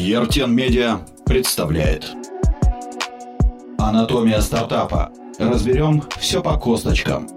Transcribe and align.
Ертен 0.00 0.54
Медиа 0.54 1.00
представляет 1.26 2.06
Анатомия 3.78 4.40
стартапа. 4.40 5.12
Разберем 5.38 6.02
все 6.18 6.42
по 6.42 6.56
косточкам. 6.56 7.28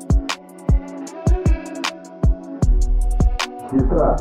Сестра. 3.70 4.16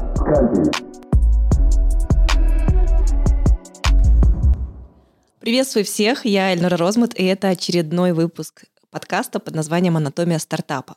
Приветствую 5.39 5.85
всех, 5.85 6.27
я 6.27 6.51
Эльнара 6.53 6.77
Розмут, 6.77 7.15
и 7.15 7.25
это 7.25 7.49
очередной 7.49 8.13
выпуск 8.13 8.65
подкаста 8.91 9.39
под 9.39 9.55
названием 9.55 9.97
«Анатомия 9.97 10.41
стартапа». 10.41 10.97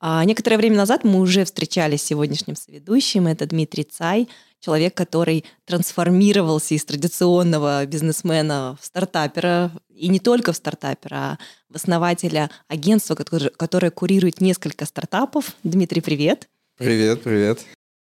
А 0.00 0.24
некоторое 0.24 0.58
время 0.58 0.76
назад 0.76 1.02
мы 1.02 1.18
уже 1.18 1.44
встречались 1.44 2.02
с 2.02 2.06
сегодняшним 2.06 2.54
соведущим. 2.54 3.26
Это 3.26 3.46
Дмитрий 3.46 3.82
Цай, 3.82 4.28
человек, 4.60 4.94
который 4.94 5.44
трансформировался 5.64 6.74
из 6.74 6.84
традиционного 6.84 7.84
бизнесмена 7.86 8.76
в 8.80 8.84
стартапера, 8.84 9.72
и 9.94 10.08
не 10.08 10.20
только 10.20 10.52
в 10.52 10.56
стартапера, 10.56 11.14
а 11.14 11.38
в 11.68 11.76
основателя 11.76 12.50
агентства, 12.68 13.14
которое, 13.14 13.50
которое 13.50 13.90
курирует 13.90 14.40
несколько 14.40 14.86
стартапов. 14.86 15.54
Дмитрий, 15.62 16.00
привет. 16.00 16.48
Привет, 16.76 17.22
привет. 17.22 17.60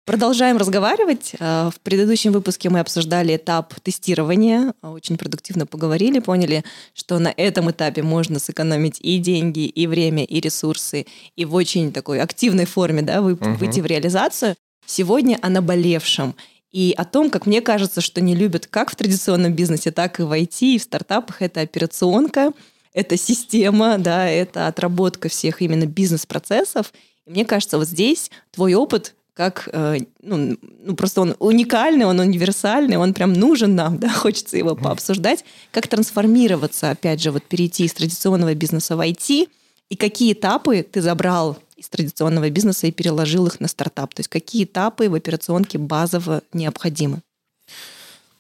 Продолжаем 0.06 0.58
разговаривать. 0.58 1.32
Э, 1.40 1.70
в 1.74 1.80
предыдущем 1.80 2.34
выпуске 2.34 2.70
мы 2.70 2.82
обсуждали 2.82 3.38
этап 3.38 3.74
тестирования, 3.80 4.74
очень 4.82 5.18
продуктивно 5.18 5.66
поговорили, 5.66 6.20
поняли, 6.20 6.66
что 6.94 7.20
на 7.20 7.34
этом 7.38 7.72
этапе 7.72 8.04
можно 8.04 8.40
сэкономить 8.40 9.00
и 9.00 9.18
деньги, 9.18 9.66
и 9.66 9.88
время, 9.88 10.26
и 10.26 10.42
ресурсы, 10.42 11.06
и 11.38 11.46
в 11.46 11.56
очень 11.56 11.94
такой 11.94 12.20
активной 12.20 12.66
форме 12.66 13.02
да, 13.02 13.22
вы, 13.22 13.34
угу. 13.34 13.54
выйти 13.54 13.80
в 13.80 13.86
реализацию. 13.86 14.58
Сегодня 14.86 15.38
о 15.42 15.50
наболевшем 15.50 16.36
и 16.72 16.94
о 16.98 17.06
том, 17.06 17.30
как 17.30 17.46
мне 17.46 17.62
кажется, 17.62 18.02
что 18.02 18.20
не 18.22 18.36
любят 18.36 18.68
как 18.68 18.92
в 18.92 18.96
традиционном 18.96 19.54
бизнесе, 19.54 19.92
так 19.92 20.20
и 20.20 20.24
в 20.24 20.32
IT, 20.32 20.58
и 20.62 20.80
в 20.80 20.84
стартапах. 20.84 21.42
Это 21.42 21.62
операционка, 21.62 22.52
это 22.94 23.18
система, 23.18 23.98
да, 23.98 24.28
это 24.28 24.68
отработка 24.68 25.30
всех 25.30 25.62
именно 25.62 25.86
бизнес-процессов. 25.86 26.92
И 27.26 27.32
мне 27.32 27.46
кажется, 27.46 27.78
вот 27.78 27.88
здесь 27.88 28.32
твой 28.52 28.74
опыт 28.74 29.16
как, 29.34 29.68
э, 29.72 30.00
ну, 30.22 30.58
ну, 30.84 30.96
просто 30.96 31.22
он 31.22 31.36
уникальный, 31.40 32.06
он 32.06 32.20
универсальный, 32.20 32.98
он 32.98 33.14
прям 33.14 33.34
нужен 33.34 33.76
нам, 33.76 33.98
да, 34.00 34.10
хочется 34.10 34.58
его 34.58 34.76
пообсуждать, 34.76 35.44
как 35.72 35.88
трансформироваться, 35.88 36.92
опять 36.92 37.22
же, 37.22 37.32
вот 37.32 37.44
перейти 37.44 37.86
из 37.86 37.94
традиционного 37.94 38.54
бизнеса 38.54 38.96
в 38.96 39.00
IT, 39.00 39.50
и 39.90 39.96
какие 39.96 40.34
этапы 40.34 40.84
ты 40.84 41.02
забрал 41.02 41.58
из 41.84 41.90
традиционного 41.90 42.50
бизнеса 42.50 42.88
и 42.88 42.92
переложил 42.92 43.46
их 43.48 43.60
на 43.60 43.68
стартап, 43.68 44.14
то 44.14 44.22
есть 44.22 44.30
какие 44.30 44.64
этапы 44.64 45.10
в 45.10 45.14
операционке 45.14 45.78
базово 45.78 46.42
необходимы? 46.54 47.22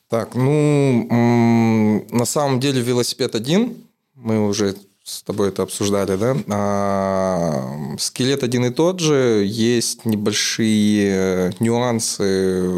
Так, 0.09 0.35
ну, 0.35 2.05
на 2.11 2.25
самом 2.25 2.59
деле 2.59 2.81
велосипед 2.81 3.35
один, 3.35 3.75
мы 4.15 4.47
уже 4.47 4.75
с 5.03 5.21
тобой 5.21 5.49
это 5.49 5.63
обсуждали, 5.63 6.15
да? 6.15 6.37
А, 6.49 7.95
скелет 7.99 8.43
один 8.43 8.65
и 8.65 8.69
тот 8.69 9.01
же, 9.01 9.43
есть 9.45 10.05
небольшие 10.05 11.53
нюансы, 11.59 12.69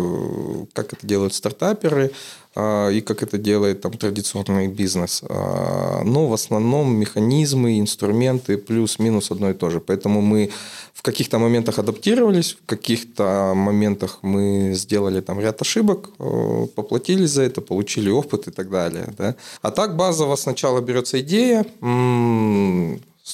как 0.73 0.93
это 0.93 1.05
делают 1.05 1.35
стартаперы, 1.35 2.11
и 2.57 3.01
как 3.01 3.21
это 3.21 3.37
делает 3.37 3.81
там 3.81 3.91
традиционный 3.93 4.67
бизнес. 4.67 5.23
А, 5.27 6.03
но 6.03 6.27
в 6.27 6.33
основном 6.33 6.95
механизмы, 6.95 7.79
инструменты 7.79 8.57
плюс-минус 8.57 9.31
одно 9.31 9.49
и 9.49 9.53
то 9.53 9.69
же. 9.69 9.79
Поэтому 9.79 10.21
мы 10.21 10.49
в 10.93 11.01
каких-то 11.01 11.37
моментах 11.37 11.79
адаптировались, 11.79 12.53
в 12.53 12.65
каких-то 12.65 13.53
моментах 13.55 14.19
мы 14.21 14.71
сделали 14.73 15.19
там 15.19 15.39
ряд 15.41 15.61
ошибок, 15.61 16.09
э, 16.19 16.67
поплатились 16.73 17.31
за 17.31 17.43
это, 17.43 17.59
получили 17.59 18.09
опыт 18.09 18.47
и 18.47 18.51
так 18.51 18.69
далее. 18.69 19.13
Да? 19.17 19.35
А 19.61 19.71
так 19.71 19.97
базово 19.97 20.37
сначала 20.37 20.79
берется 20.79 21.19
идея, 21.19 21.65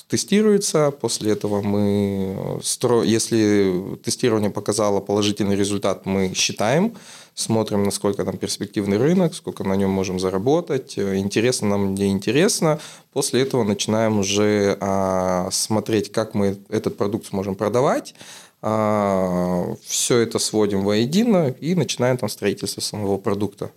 тестируется, 0.07 0.91
после 0.91 1.33
этого 1.33 1.61
мы, 1.61 2.59
стро... 2.63 3.03
если 3.03 3.97
тестирование 4.03 4.49
показало 4.49 4.99
положительный 5.01 5.55
результат, 5.55 6.05
мы 6.05 6.33
считаем, 6.33 6.95
смотрим, 7.33 7.83
насколько 7.83 8.23
там 8.25 8.37
перспективный 8.37 8.97
рынок, 8.97 9.33
сколько 9.33 9.63
на 9.63 9.75
нем 9.75 9.89
можем 9.89 10.19
заработать, 10.19 10.97
интересно 10.97 11.69
нам, 11.69 11.95
не 11.95 12.09
интересно. 12.09 12.79
После 13.13 13.41
этого 13.41 13.63
начинаем 13.63 14.19
уже 14.19 14.77
а, 14.79 15.49
смотреть, 15.51 16.11
как 16.11 16.33
мы 16.33 16.57
этот 16.69 16.97
продукт 16.97 17.27
сможем 17.27 17.55
продавать, 17.55 18.13
а, 18.61 19.75
все 19.83 20.19
это 20.19 20.39
сводим 20.39 20.83
воедино 20.83 21.49
и 21.49 21.75
начинаем 21.75 22.17
там 22.17 22.29
строительство 22.29 22.81
самого 22.81 23.17
продукта. 23.17 23.71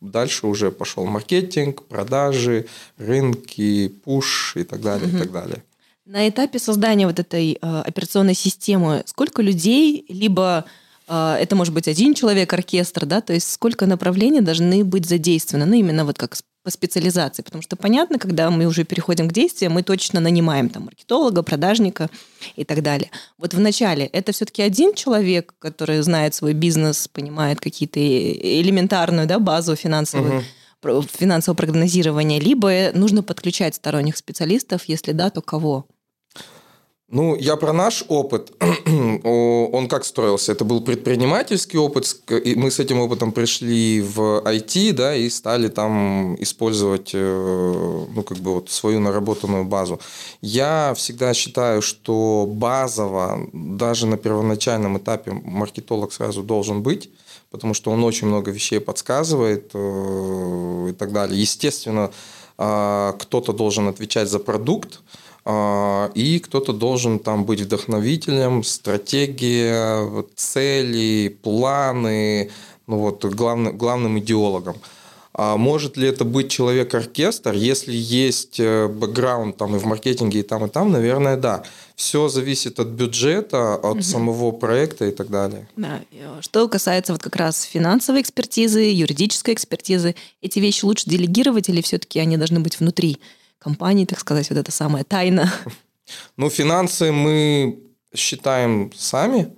Дальше 0.00 0.46
уже 0.46 0.70
пошел 0.70 1.04
маркетинг, 1.04 1.82
продажи, 1.82 2.66
рынки, 2.96 3.88
пуш 3.88 4.56
и 4.56 4.64
так 4.64 4.80
далее, 4.80 5.08
угу. 5.08 5.16
и 5.16 5.20
так 5.20 5.32
далее. 5.32 5.62
На 6.06 6.28
этапе 6.28 6.58
создания 6.58 7.06
вот 7.06 7.20
этой 7.20 7.52
э, 7.52 7.56
операционной 7.60 8.34
системы 8.34 9.02
сколько 9.06 9.42
людей, 9.42 10.06
либо 10.08 10.64
э, 10.66 10.70
это 11.10 11.56
может 11.56 11.74
быть 11.74 11.88
один 11.88 12.14
человек, 12.14 12.52
оркестр, 12.52 13.04
да, 13.04 13.20
то 13.20 13.32
есть 13.32 13.50
сколько 13.52 13.86
направлений 13.86 14.40
должны 14.40 14.84
быть 14.84 15.06
задействованы, 15.06 15.66
ну 15.66 15.74
именно 15.74 16.04
вот 16.04 16.18
как 16.18 16.36
по 16.62 16.70
специализации, 16.70 17.42
потому 17.42 17.62
что 17.62 17.74
понятно, 17.76 18.18
когда 18.18 18.50
мы 18.50 18.66
уже 18.66 18.84
переходим 18.84 19.28
к 19.28 19.32
действиям, 19.32 19.72
мы 19.72 19.82
точно 19.82 20.20
нанимаем 20.20 20.68
там 20.68 20.84
маркетолога, 20.84 21.42
продажника 21.42 22.10
и 22.54 22.64
так 22.64 22.82
далее. 22.82 23.10
Вот 23.38 23.54
в 23.54 23.60
начале 23.60 24.06
это 24.06 24.32
все-таки 24.32 24.62
один 24.62 24.94
человек, 24.94 25.54
который 25.58 26.00
знает 26.02 26.34
свой 26.34 26.52
бизнес, 26.52 27.08
понимает 27.08 27.60
какие-то 27.60 27.98
элементарную 27.98 29.26
да, 29.26 29.38
базу 29.38 29.74
финансовую, 29.74 30.44
угу. 30.82 31.02
финансового 31.02 31.56
прогнозирования, 31.56 32.38
либо 32.38 32.90
нужно 32.92 33.22
подключать 33.22 33.74
сторонних 33.74 34.18
специалистов, 34.18 34.82
если 34.86 35.12
да, 35.12 35.30
то 35.30 35.40
кого? 35.40 35.86
Ну, 37.10 37.34
я 37.34 37.56
про 37.56 37.72
наш 37.72 38.04
опыт. 38.06 38.52
Он 39.24 39.88
как 39.88 40.04
строился? 40.04 40.52
Это 40.52 40.64
был 40.64 40.80
предпринимательский 40.80 41.76
опыт, 41.76 42.06
и 42.30 42.54
мы 42.54 42.70
с 42.70 42.78
этим 42.78 43.00
опытом 43.00 43.32
пришли 43.32 44.00
в 44.00 44.42
IT, 44.44 44.92
да, 44.92 45.16
и 45.16 45.28
стали 45.28 45.66
там 45.68 46.36
использовать, 46.40 47.10
э, 47.12 48.06
ну, 48.14 48.22
как 48.22 48.38
бы 48.38 48.54
вот 48.54 48.70
свою 48.70 49.00
наработанную 49.00 49.64
базу. 49.64 49.98
Я 50.40 50.94
всегда 50.94 51.34
считаю, 51.34 51.82
что 51.82 52.46
базово, 52.48 53.48
даже 53.52 54.06
на 54.06 54.16
первоначальном 54.16 54.96
этапе 54.98 55.32
маркетолог 55.32 56.12
сразу 56.12 56.44
должен 56.44 56.82
быть, 56.82 57.10
потому 57.50 57.74
что 57.74 57.90
он 57.90 58.04
очень 58.04 58.28
много 58.28 58.52
вещей 58.52 58.78
подсказывает 58.78 59.72
э, 59.74 60.86
и 60.90 60.92
так 60.92 61.12
далее. 61.12 61.40
Естественно, 61.40 62.12
а, 62.62 63.14
кто-то 63.14 63.54
должен 63.54 63.88
отвечать 63.88 64.28
за 64.28 64.38
продукт, 64.38 65.00
и 65.46 66.40
кто-то 66.44 66.72
должен 66.72 67.18
там 67.18 67.44
быть 67.44 67.60
вдохновителем, 67.62 68.62
стратегия, 68.62 70.24
цели, 70.36 71.36
планы, 71.42 72.50
ну 72.86 72.98
вот 72.98 73.24
главным, 73.24 73.76
главным 73.76 74.18
идеологом. 74.18 74.76
А 75.32 75.56
может 75.56 75.96
ли 75.96 76.08
это 76.08 76.24
быть 76.24 76.50
человек-оркестр? 76.50 77.54
Если 77.54 77.94
есть 77.94 78.58
э, 78.58 78.88
бэкграунд 78.88 79.56
там 79.56 79.76
и 79.76 79.78
в 79.78 79.84
маркетинге, 79.84 80.40
и 80.40 80.42
там, 80.42 80.66
и 80.66 80.68
там, 80.68 80.90
наверное, 80.90 81.36
да. 81.36 81.62
Все 81.94 82.28
зависит 82.28 82.80
от 82.80 82.88
бюджета, 82.88 83.74
от 83.74 83.96
угу. 83.96 84.02
самого 84.02 84.50
проекта 84.50 85.06
и 85.06 85.12
так 85.12 85.30
далее. 85.30 85.68
Да. 85.76 86.00
Что 86.40 86.68
касается 86.68 87.12
вот 87.12 87.22
как 87.22 87.36
раз 87.36 87.62
финансовой 87.62 88.22
экспертизы, 88.22 88.80
юридической 88.80 89.54
экспертизы, 89.54 90.16
эти 90.42 90.58
вещи 90.58 90.84
лучше 90.84 91.08
делегировать 91.08 91.68
или 91.68 91.80
все-таки 91.80 92.18
они 92.18 92.36
должны 92.36 92.58
быть 92.60 92.80
внутри? 92.80 93.18
Компании, 93.60 94.06
так 94.06 94.18
сказать, 94.18 94.50
вот 94.50 94.58
это 94.58 94.72
самая 94.72 95.04
тайна? 95.04 95.52
Ну, 96.36 96.50
финансы 96.50 97.12
мы 97.12 97.78
считаем 98.14 98.90
сами, 98.96 99.54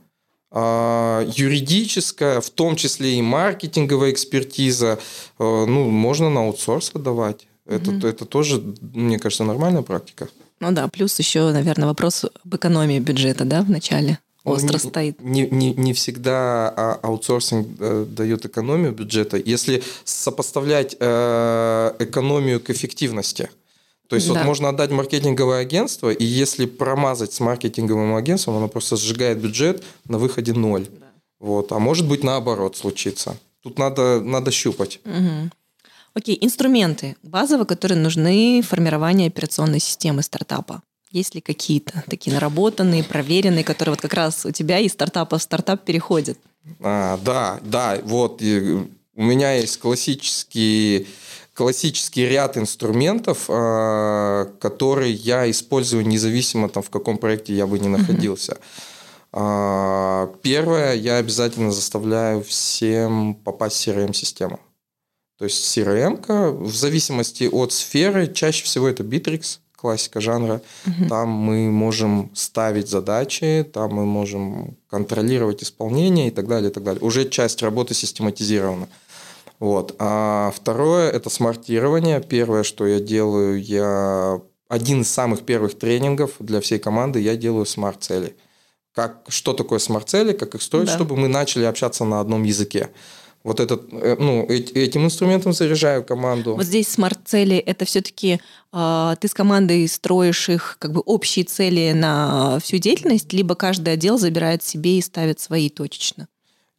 а 0.50 1.26
юридическая, 1.34 2.42
в 2.42 2.50
том 2.50 2.76
числе 2.76 3.14
и 3.14 3.22
маркетинговая 3.22 4.10
экспертиза, 4.10 4.98
э, 5.38 5.64
ну, 5.66 5.88
можно 5.88 6.28
на 6.28 6.40
аутсорс 6.40 6.90
отдавать. 6.94 7.46
Это, 7.64 7.90
mm 7.92 8.06
это 8.06 8.26
тоже, 8.26 8.62
мне 8.80 9.18
кажется, 9.18 9.44
нормальная 9.44 9.82
практика. 9.82 10.28
Ну 10.60 10.72
да, 10.72 10.88
плюс 10.88 11.18
еще, 11.18 11.50
наверное, 11.52 11.86
вопрос 11.86 12.24
об 12.24 12.54
экономии 12.54 12.98
бюджета, 12.98 13.44
да, 13.44 13.62
в 13.62 13.70
начале 13.70 14.18
остро 14.44 14.74
не, 14.74 14.78
стоит. 14.78 15.20
Не, 15.22 15.48
не, 15.48 15.72
не 15.72 15.92
всегда 15.94 16.68
а, 16.68 16.98
аутсорсинг 17.02 17.68
э, 17.78 18.06
дает 18.08 18.44
экономию 18.44 18.92
бюджета. 18.92 19.38
Если 19.38 19.82
сопоставлять 20.04 20.96
э, 21.00 21.92
экономию 21.98 22.60
к 22.60 22.68
эффективности– 22.68 23.48
то 24.12 24.16
есть 24.16 24.28
да. 24.28 24.34
вот 24.34 24.44
можно 24.44 24.68
отдать 24.68 24.90
маркетинговое 24.90 25.62
агентство, 25.62 26.10
и 26.10 26.22
если 26.22 26.66
промазать 26.66 27.32
с 27.32 27.40
маркетинговым 27.40 28.14
агентством, 28.14 28.58
оно 28.58 28.68
просто 28.68 28.96
сжигает 28.96 29.38
бюджет 29.38 29.82
на 30.06 30.18
выходе 30.18 30.52
ноль. 30.52 30.86
Да. 31.00 31.06
Вот. 31.40 31.72
А 31.72 31.78
может 31.78 32.06
быть 32.06 32.22
наоборот 32.22 32.76
случится. 32.76 33.38
Тут 33.62 33.78
надо, 33.78 34.20
надо 34.20 34.50
щупать. 34.50 35.00
Угу. 35.06 35.50
Окей, 36.12 36.36
инструменты 36.42 37.16
базовые, 37.22 37.64
которые 37.64 37.96
нужны 37.98 38.60
в 38.62 38.68
формировании 38.68 39.28
операционной 39.28 39.80
системы 39.80 40.20
стартапа. 40.20 40.82
Есть 41.10 41.34
ли 41.34 41.40
какие-то 41.40 42.04
такие 42.06 42.34
наработанные, 42.34 43.04
проверенные, 43.04 43.64
которые 43.64 43.94
вот 43.94 44.02
как 44.02 44.12
раз 44.12 44.44
у 44.44 44.50
тебя 44.50 44.78
из 44.78 44.92
стартапа 44.92 45.38
в 45.38 45.42
стартап 45.42 45.86
переходят? 45.86 46.36
А, 46.80 47.18
да, 47.24 47.60
да, 47.62 47.98
вот 48.04 48.42
у 48.42 49.22
меня 49.22 49.54
есть 49.54 49.78
классический, 49.78 51.06
классический 51.54 52.26
ряд 52.26 52.56
инструментов, 52.56 53.44
э, 53.48 54.46
которые 54.60 55.12
я 55.12 55.50
использую 55.50 56.06
независимо 56.06 56.68
там, 56.68 56.82
в 56.82 56.90
каком 56.90 57.18
проекте 57.18 57.54
я 57.54 57.66
бы 57.66 57.78
не 57.78 57.88
находился. 57.88 58.58
Э, 59.32 60.28
первое, 60.42 60.94
я 60.94 61.16
обязательно 61.16 61.72
заставляю 61.72 62.42
всем 62.42 63.34
попасть 63.34 63.76
в 63.76 63.88
CRM-систему. 63.88 64.60
То 65.38 65.46
есть 65.46 65.76
CRM, 65.76 66.52
в 66.52 66.76
зависимости 66.76 67.48
от 67.50 67.72
сферы, 67.72 68.32
чаще 68.32 68.64
всего 68.64 68.88
это 68.88 69.02
Bittrex, 69.02 69.58
классика 69.82 70.20
жанра. 70.20 70.62
Угу. 70.86 71.08
Там 71.08 71.28
мы 71.28 71.70
можем 71.70 72.30
ставить 72.34 72.88
задачи, 72.88 73.66
там 73.72 73.94
мы 73.94 74.06
можем 74.06 74.76
контролировать 74.88 75.62
исполнение 75.64 76.28
и 76.28 76.30
так 76.30 76.46
далее, 76.46 76.70
и 76.70 76.72
так 76.72 76.84
далее. 76.84 77.02
Уже 77.02 77.28
часть 77.28 77.62
работы 77.62 77.92
систематизирована. 77.92 78.86
Вот. 79.62 79.94
А 80.00 80.52
второе– 80.56 81.08
это 81.12 81.30
смартирование. 81.30 82.20
Первое, 82.20 82.64
что 82.64 82.84
я 82.84 82.98
делаю, 82.98 83.62
я 83.62 84.40
один 84.68 85.02
из 85.02 85.08
самых 85.08 85.42
первых 85.42 85.78
тренингов 85.78 86.32
для 86.40 86.60
всей 86.60 86.80
команды 86.80 87.20
я 87.20 87.36
делаю 87.36 87.64
смарт-цели. 87.64 88.34
Как, 88.92 89.22
что 89.28 89.52
такое 89.52 89.78
смарт-цели, 89.78 90.32
как 90.32 90.56
их 90.56 90.62
строить, 90.62 90.88
да. 90.88 90.94
чтобы 90.94 91.16
мы 91.16 91.28
начали 91.28 91.62
общаться 91.62 92.04
на 92.04 92.18
одном 92.18 92.42
языке 92.42 92.90
вот 93.44 93.60
этот, 93.60 93.92
э, 93.92 94.16
ну, 94.18 94.44
этим 94.48 95.04
инструментом 95.04 95.52
заряжаю 95.52 96.04
команду. 96.04 96.54
Вот 96.56 96.64
здесь 96.64 96.88
смарт-цели– 96.88 97.56
это 97.66 97.84
все-таки 97.84 98.34
э, 98.34 98.38
а, 98.72 99.14
ты 99.16 99.28
с 99.28 99.34
командой 99.34 99.86
строишь 99.86 100.48
их 100.48 100.76
как 100.80 100.92
бы 100.92 101.00
общие 101.00 101.44
цели 101.44 101.92
на 101.92 102.58
всю 102.60 102.78
деятельность, 102.78 103.32
либо 103.32 103.54
каждый 103.54 103.94
отдел 103.94 104.18
забирает 104.18 104.62
себе 104.62 104.98
и 104.98 105.02
ставит 105.02 105.38
свои 105.40 105.70
точечно? 105.70 106.28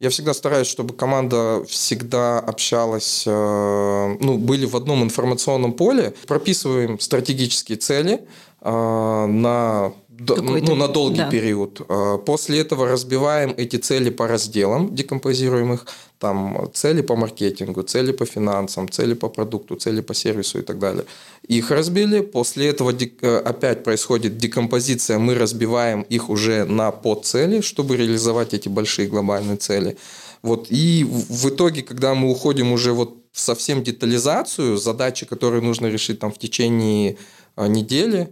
Я 0.04 0.10
всегда 0.10 0.34
стараюсь, 0.34 0.66
чтобы 0.66 0.92
команда 0.92 1.64
всегда 1.66 2.38
общалась, 2.38 3.24
э, 3.26 4.16
ну, 4.20 4.36
были 4.36 4.66
в 4.66 4.76
одном 4.76 5.02
информационном 5.02 5.72
поле. 5.72 6.12
Прописываем 6.26 7.00
стратегические 7.00 7.78
цели 7.78 8.20
э, 8.60 9.26
на 9.26 9.94
ну, 10.18 10.74
на 10.74 10.88
долгий 10.88 11.16
да. 11.16 11.30
период. 11.30 11.80
А, 11.88 12.18
после 12.18 12.60
этого 12.60 12.86
разбиваем 12.86 13.54
эти 13.56 13.76
цели 13.76 14.10
по 14.10 14.28
разделам, 14.28 14.94
декомпозируем 14.94 15.72
их. 15.72 15.86
Там 16.24 16.70
цели 16.72 17.02
по 17.02 17.16
маркетингу, 17.16 17.82
цели 17.82 18.12
по 18.12 18.24
финансам, 18.24 18.88
цели 18.88 19.14
по 19.14 19.28
продукту, 19.28 19.76
цели 19.76 20.00
по 20.00 20.14
сервису 20.14 20.58
и 20.58 20.62
так 20.62 20.78
далее. 20.78 21.04
Их 21.50 21.70
разбили. 21.70 22.20
После 22.22 22.68
этого 22.68 22.92
э, 22.92 23.42
опять 23.44 23.84
происходит 23.84 24.38
декомпозиция. 24.38 25.18
Мы 25.18 25.34
разбиваем 25.34 26.00
их 26.00 26.30
уже 26.30 26.64
на 26.64 26.90
подцели, 26.92 27.60
чтобы 27.60 27.96
реализовать 27.98 28.54
эти 28.54 28.70
большие 28.70 29.06
глобальные 29.06 29.58
цели. 29.58 29.96
Вот. 30.42 30.68
И 30.70 31.04
в 31.04 31.48
итоге, 31.50 31.82
когда 31.82 32.14
мы 32.14 32.30
уходим 32.30 32.72
уже 32.72 32.92
вот 32.92 33.16
в 33.32 33.40
совсем 33.40 33.82
детализацию, 33.82 34.78
задачи, 34.78 35.26
которые 35.26 35.60
нужно 35.60 35.88
решить 35.88 36.20
там 36.20 36.30
в 36.32 36.38
течение 36.38 37.16
а, 37.54 37.68
недели, 37.68 38.28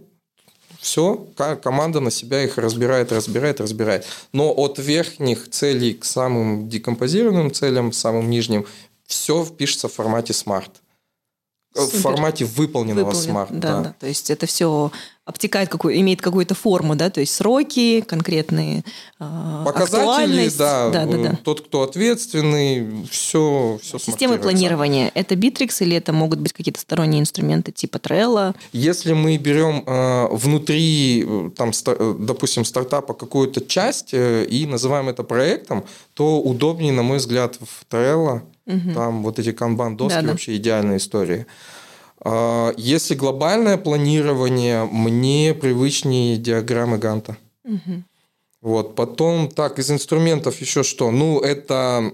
все, 0.83 1.25
команда 1.63 2.01
на 2.01 2.11
себя 2.11 2.43
их 2.43 2.57
разбирает, 2.57 3.13
разбирает, 3.13 3.61
разбирает. 3.61 4.05
Но 4.33 4.51
от 4.51 4.79
верхних 4.79 5.49
целей 5.49 5.93
к 5.93 6.03
самым 6.03 6.67
декомпозированным 6.67 7.53
целям, 7.53 7.93
самым 7.93 8.29
нижним, 8.29 8.65
все 9.07 9.45
пишется 9.45 9.87
в 9.87 9.93
формате 9.93 10.33
SMART. 10.33 10.82
В 11.73 12.01
формате 12.01 12.45
выполненного 12.45 13.05
Выполнен, 13.05 13.29
SMART. 13.29 13.51
Да, 13.51 13.59
да. 13.59 13.81
да. 13.81 13.95
То 13.99 14.07
есть 14.07 14.29
это 14.29 14.45
все 14.45 14.91
обтекает, 15.25 15.69
какую, 15.69 15.97
имеет 16.01 16.21
какую-то 16.21 16.53
форму, 16.53 16.95
да, 16.95 17.09
то 17.09 17.21
есть 17.21 17.33
сроки 17.33 18.01
конкретные, 18.01 18.83
а, 19.19 19.63
Показатели, 19.63 20.49
да, 20.57 20.89
да, 20.89 21.05
да, 21.05 21.17
да. 21.17 21.39
Тот, 21.43 21.61
кто 21.61 21.83
ответственный, 21.83 23.05
все, 23.09 23.79
все 23.81 23.99
Системы 23.99 24.37
планирования– 24.37 25.11
это 25.15 25.35
Bitrix 25.35 25.77
или 25.79 25.95
это 25.95 26.11
могут 26.11 26.39
быть 26.39 26.51
какие-то 26.51 26.81
сторонние 26.81 27.21
инструменты 27.21 27.71
типа 27.71 27.97
Trello? 27.97 28.53
Если 28.73 29.13
мы 29.13 29.37
берем 29.37 29.83
э, 29.85 30.27
внутри, 30.29 31.23
э, 31.25 31.49
там, 31.55 31.71
э, 31.71 32.15
допустим, 32.19 32.65
стартапа 32.65 33.13
какую-то 33.13 33.61
часть 33.61 34.13
э, 34.13 34.43
и 34.43 34.65
называем 34.65 35.07
это 35.07 35.23
проектом, 35.23 35.85
то 36.15 36.41
удобнее, 36.41 36.91
на 36.91 37.03
мой 37.03 37.17
взгляд, 37.17 37.57
в 37.61 37.85
Trello. 37.89 38.41
Угу. 38.65 38.93
Там 38.93 39.23
вот 39.23 39.39
эти 39.39 39.51
канбан-доски 39.51 40.15
да, 40.15 40.21
да. 40.21 40.29
вообще 40.29 40.55
идеальная 40.55 40.97
история. 40.97 41.45
А, 42.19 42.73
если 42.77 43.15
глобальное 43.15 43.77
планирование, 43.77 44.85
мне 44.85 45.53
привычнее 45.53 46.37
диаграммы 46.37 46.97
Ганта. 46.97 47.37
Угу. 47.65 48.03
Вот. 48.61 48.95
Потом, 48.95 49.49
так, 49.49 49.79
из 49.79 49.91
инструментов 49.91 50.61
еще 50.61 50.83
что? 50.83 51.11
Ну, 51.11 51.39
это 51.39 52.13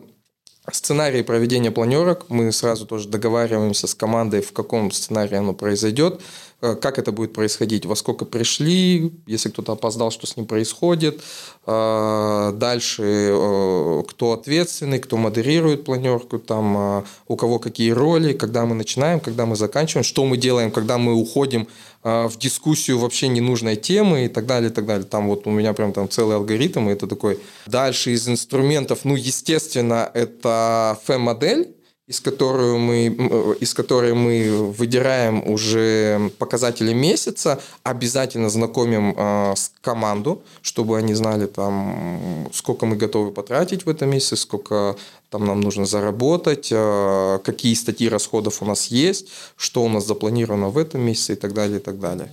сценарий 0.71 1.23
проведения 1.23 1.71
планерок. 1.71 2.25
Мы 2.29 2.51
сразу 2.51 2.85
тоже 2.85 3.07
договариваемся 3.07 3.87
с 3.87 3.95
командой, 3.95 4.41
в 4.41 4.53
каком 4.53 4.91
сценарии 4.91 5.35
оно 5.35 5.53
произойдет. 5.53 6.21
Э, 6.61 6.75
как 6.75 6.99
это 6.99 7.11
будет 7.11 7.33
происходить, 7.33 7.85
во 7.85 7.95
сколько 7.95 8.25
пришли, 8.25 9.13
если 9.27 9.49
кто-то 9.49 9.73
опоздал, 9.73 10.11
что 10.11 10.27
с 10.27 10.35
ним 10.35 10.45
происходит. 10.45 11.21
Э, 11.65 12.51
дальше, 12.53 13.03
э, 13.05 14.03
кто 14.09 14.33
ответственный, 14.33 14.99
кто 14.99 15.17
модерирует 15.17 15.85
планерку, 15.85 16.39
там, 16.39 17.05
у 17.27 17.35
кого 17.35 17.59
какие 17.59 17.91
роли, 17.91 18.33
когда 18.33 18.65
мы 18.65 18.75
начинаем, 18.75 19.19
когда 19.19 19.45
мы 19.45 19.55
заканчиваем, 19.55 20.03
что 20.03 20.25
мы 20.25 20.37
делаем, 20.37 20.71
когда 20.71 20.97
мы 20.97 21.13
уходим 21.13 21.67
в 22.03 22.31
дискуссию 22.37 22.99
вообще 22.99 23.27
ненужной 23.27 23.75
темы 23.75 24.25
и 24.25 24.27
так 24.29 24.45
далее, 24.45 24.69
и 24.71 24.73
так 24.73 24.85
далее. 24.85 25.05
Там 25.05 25.27
вот 25.27 25.47
у 25.47 25.51
меня 25.51 25.73
прям 25.73 25.91
там 25.91 26.09
целый 26.09 26.37
алгоритм, 26.37 26.89
и 26.89 26.93
это 26.93 27.07
такой. 27.07 27.39
Дальше 27.65 28.11
из 28.11 28.27
инструментов, 28.27 28.99
ну, 29.03 29.15
естественно, 29.15 30.09
это 30.13 30.97
FEM-модель, 31.07 31.75
из 32.09 32.19
которой 32.21 32.75
мы, 32.79 33.15
э, 33.17 33.55
из 33.59 33.73
которой 33.75 34.15
мы 34.15 34.73
выдираем 34.73 35.47
уже 35.47 36.31
показатели 36.39 36.91
месяца, 36.91 37.59
обязательно 37.83 38.49
знакомим 38.49 39.13
э, 39.15 39.53
с 39.55 39.71
команду, 39.81 40.41
чтобы 40.63 40.97
они 40.97 41.13
знали, 41.13 41.45
там, 41.45 42.49
сколько 42.51 42.87
мы 42.87 42.95
готовы 42.95 43.31
потратить 43.31 43.85
в 43.85 43.89
этом 43.89 44.09
месяце, 44.09 44.37
сколько 44.37 44.95
там 45.29 45.45
нам 45.45 45.61
нужно 45.61 45.85
заработать, 45.85 46.69
э, 46.71 47.39
какие 47.43 47.73
статьи 47.75 48.09
расходов 48.09 48.61
у 48.61 48.65
нас 48.65 48.87
есть, 48.87 49.27
что 49.55 49.83
у 49.83 49.89
нас 49.89 50.05
запланировано 50.05 50.69
в 50.69 50.77
этом 50.77 51.01
месяце 51.01 51.33
и 51.33 51.35
так 51.35 51.53
далее, 51.53 51.79
и 51.79 51.81
так 51.81 51.99
далее. 51.99 52.29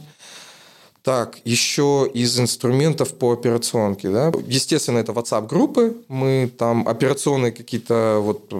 Так, 1.06 1.38
еще 1.44 2.10
из 2.12 2.40
инструментов 2.40 3.14
по 3.14 3.32
операционке, 3.32 4.10
да, 4.10 4.32
естественно, 4.48 4.98
это 4.98 5.12
WhatsApp-группы, 5.12 5.94
мы 6.08 6.50
там 6.58 6.88
операционные 6.88 7.52
какие-то 7.52 8.18
вот 8.20 8.52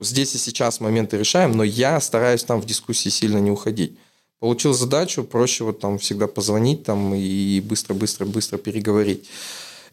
здесь 0.00 0.34
и 0.34 0.38
сейчас 0.38 0.80
моменты 0.80 1.16
решаем, 1.18 1.52
но 1.52 1.62
я 1.62 2.00
стараюсь 2.00 2.42
там 2.42 2.60
в 2.60 2.66
дискуссии 2.66 3.10
сильно 3.10 3.38
не 3.38 3.52
уходить. 3.52 3.96
Получил 4.40 4.74
задачу, 4.74 5.22
проще 5.22 5.62
вот 5.62 5.78
там 5.78 5.98
всегда 5.98 6.26
позвонить 6.26 6.82
там 6.82 7.14
и 7.14 7.60
быстро-быстро-быстро 7.60 8.58
переговорить. 8.58 9.28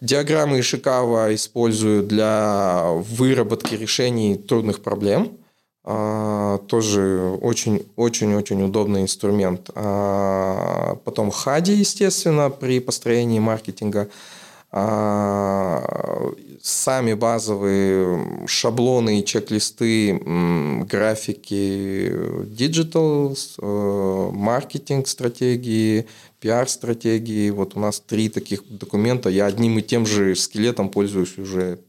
Диаграммы 0.02 0.60
Ишикава 0.60 1.34
использую 1.36 2.02
для 2.02 2.88
выработки 2.88 3.76
решений 3.76 4.36
трудных 4.36 4.82
проблем. 4.82 5.38
А, 5.84 6.58
тоже 6.68 7.38
очень-очень-очень 7.40 8.64
удобный 8.64 9.04
инструмент. 9.04 9.70
А, 9.76 10.96
потом 11.06 11.30
HADI, 11.30 11.74
естественно, 11.74 12.50
при 12.50 12.80
построении 12.80 13.40
маркетинга. 13.40 14.10
Сами 16.62 17.14
базовые 17.14 18.46
шаблоны 18.48 19.20
и 19.20 19.26
чек-листы, 19.26 20.20
графики, 20.88 22.14
digital, 22.46 23.36
э, 23.58 24.30
маркетинг 24.32 25.08
стратегии, 25.08 26.06
пиар-стратегии. 26.40 27.50
Вот 27.50 27.76
у 27.76 27.80
нас 27.80 28.00
три 28.00 28.30
таких 28.30 28.64
документа. 28.70 29.30
Я 29.30 29.48
одним 29.48 29.80
и 29.80 29.82
тем 29.82 30.06
же 30.06 30.36
скелетом 30.36 30.90
пользуюсь 30.90 31.38
уже 31.40 31.80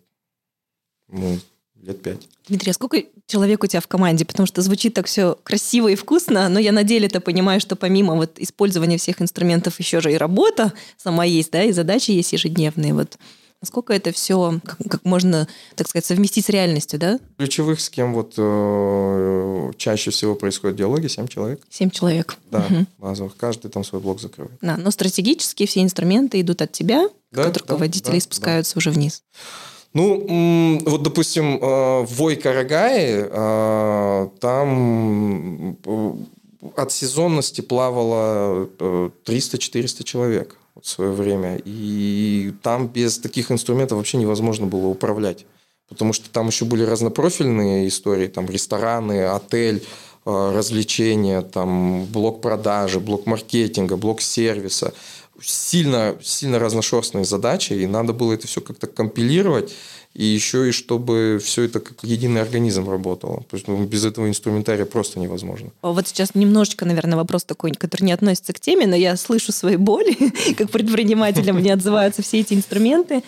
ну, 1.09 1.39
лет 1.83 2.01
пять. 2.03 2.27
Дмитрий, 2.49 2.71
а 2.71 2.75
сколько 2.75 3.03
человек 3.27 3.63
у 3.63 3.67
тебя 3.67 3.81
в 3.81 3.87
команде? 3.87 4.25
Потому 4.25 4.47
что 4.47 4.63
звучит 4.63 4.95
так 4.95 5.07
все 5.07 5.39
красиво 5.43 5.89
и 5.89 5.95
вкусно, 5.95 6.49
но 6.49 6.59
я 6.59 6.73
на 6.73 6.83
деле-то 6.83 7.21
понимаю, 7.21 7.61
что 7.61 7.77
помимо 7.77 8.15
вот 8.15 8.39
использования 8.39 8.99
всех 8.99 9.21
инструментов 9.21 9.79
еще 9.79 10.01
же 10.01 10.13
и 10.13 10.17
работа 10.17 10.73
сама 10.97 11.25
есть, 11.25 11.53
да, 11.53 11.63
и 11.63 11.73
задачи 11.73 12.11
есть 12.13 12.33
ежедневные. 12.33 12.95
Вот 12.95 13.19
Насколько 13.63 13.93
это 13.93 14.11
все 14.13 14.61
как, 14.65 14.79
как 14.91 15.05
можно, 15.05 15.47
так 15.77 15.89
сказать, 15.89 16.05
совместить 16.05 16.47
с 16.47 16.49
реальностью, 16.49 16.99
да? 16.99 17.21
Ключевых, 17.39 17.81
с 17.81 17.89
кем 17.89 18.13
вот 18.13 18.35
э, 18.37 19.71
чаще 19.79 20.11
всего 20.11 20.35
происходят 20.35 20.77
диалоги, 20.77 21.07
семь 21.07 21.29
человек. 21.29 21.63
Семь 21.71 21.91
человек. 21.91 22.37
Да, 22.51 22.67
угу. 22.69 22.87
базовых. 22.99 23.37
Каждый 23.37 23.71
там 23.71 23.85
свой 23.85 24.03
блок 24.03 24.21
закрывает. 24.21 24.59
Да, 24.61 24.77
но 24.77 24.91
стратегически 24.91 25.67
все 25.67 25.81
инструменты 25.81 26.41
идут 26.41 26.61
от 26.61 26.73
тебя, 26.73 27.09
да, 27.31 27.47
от 27.47 27.57
руководителей 27.57 28.19
да, 28.19 28.25
спускаются 28.25 28.75
да. 28.75 28.79
уже 28.79 28.91
вниз. 28.91 29.23
Ну, 29.95 30.81
вот, 30.85 31.03
допустим, 31.03 31.57
э, 31.57 32.03
в 32.03 32.09
Вой-Карагае 32.17 33.29
э, 33.31 34.29
там 34.41 35.77
э, 35.85 36.13
от 36.77 36.91
сезонности 36.91 37.61
плавало 37.61 38.69
300-400 38.79 40.03
человек 40.05 40.57
в 40.81 40.87
свое 40.87 41.13
время. 41.13 41.61
И 41.65 42.53
там 42.63 42.89
без 42.89 43.19
таких 43.19 43.51
инструментов 43.51 43.99
вообще 43.99 44.19
невозможно 44.19 44.67
было 44.67 44.87
управлять. 44.87 45.47
потому 45.89 46.15
что 46.15 46.31
там 46.31 46.47
еще 46.47 46.65
были 46.65 46.85
разнопрофильные 46.85 47.87
истории, 47.87 48.27
там 48.27 48.47
рестораны, 48.49 49.27
отель, 49.27 49.83
э, 50.25 50.53
развлечения, 50.57 51.43
там 51.43 52.07
блок 52.07 52.41
продажи, 52.41 52.99
блок 52.99 53.27
маркетинга, 53.27 53.99
блок 53.99 54.23
сервиса. 54.23 54.95
Сильно, 55.43 56.17
сильно 56.23 56.59
разношерстные 56.59 57.27
задачи, 57.27 57.75
и 57.75 57.87
надо 57.87 58.15
было 58.15 58.33
это 58.33 58.47
все 58.47 58.63
как-то 58.63 58.87
компилировать 58.87 59.75
и 60.15 60.25
еще 60.25 60.69
и 60.69 60.73
чтобы 60.73 61.41
все 61.43 61.63
это 61.63 61.81
как 61.81 62.05
единый 62.05 62.43
организм 62.43 62.89
работало. 62.89 63.45
То 63.51 63.57
есть 63.57 63.67
ну, 63.67 63.83
без 63.85 64.05
этого 64.05 64.29
инструментария 64.29 64.85
просто 64.85 65.19
невозможно. 65.19 65.71
Вот 65.81 66.07
сейчас 66.07 66.35
немножечко, 66.35 66.85
наверное, 66.85 67.17
вопрос 67.17 67.45
такой, 67.45 67.73
который 67.73 68.05
не 68.05 68.13
относится 68.13 68.53
к 68.53 68.61
теме, 68.61 68.87
но 68.87 68.95
я 68.95 69.17
слышу 69.17 69.53
свои 69.53 69.77
боли, 69.77 70.17
как 70.57 70.71
предпринимателям 70.71 71.57
мне 71.57 71.73
отзываются 71.73 72.23
все 72.23 72.41
эти 72.41 72.55
инструменты, 72.55 73.23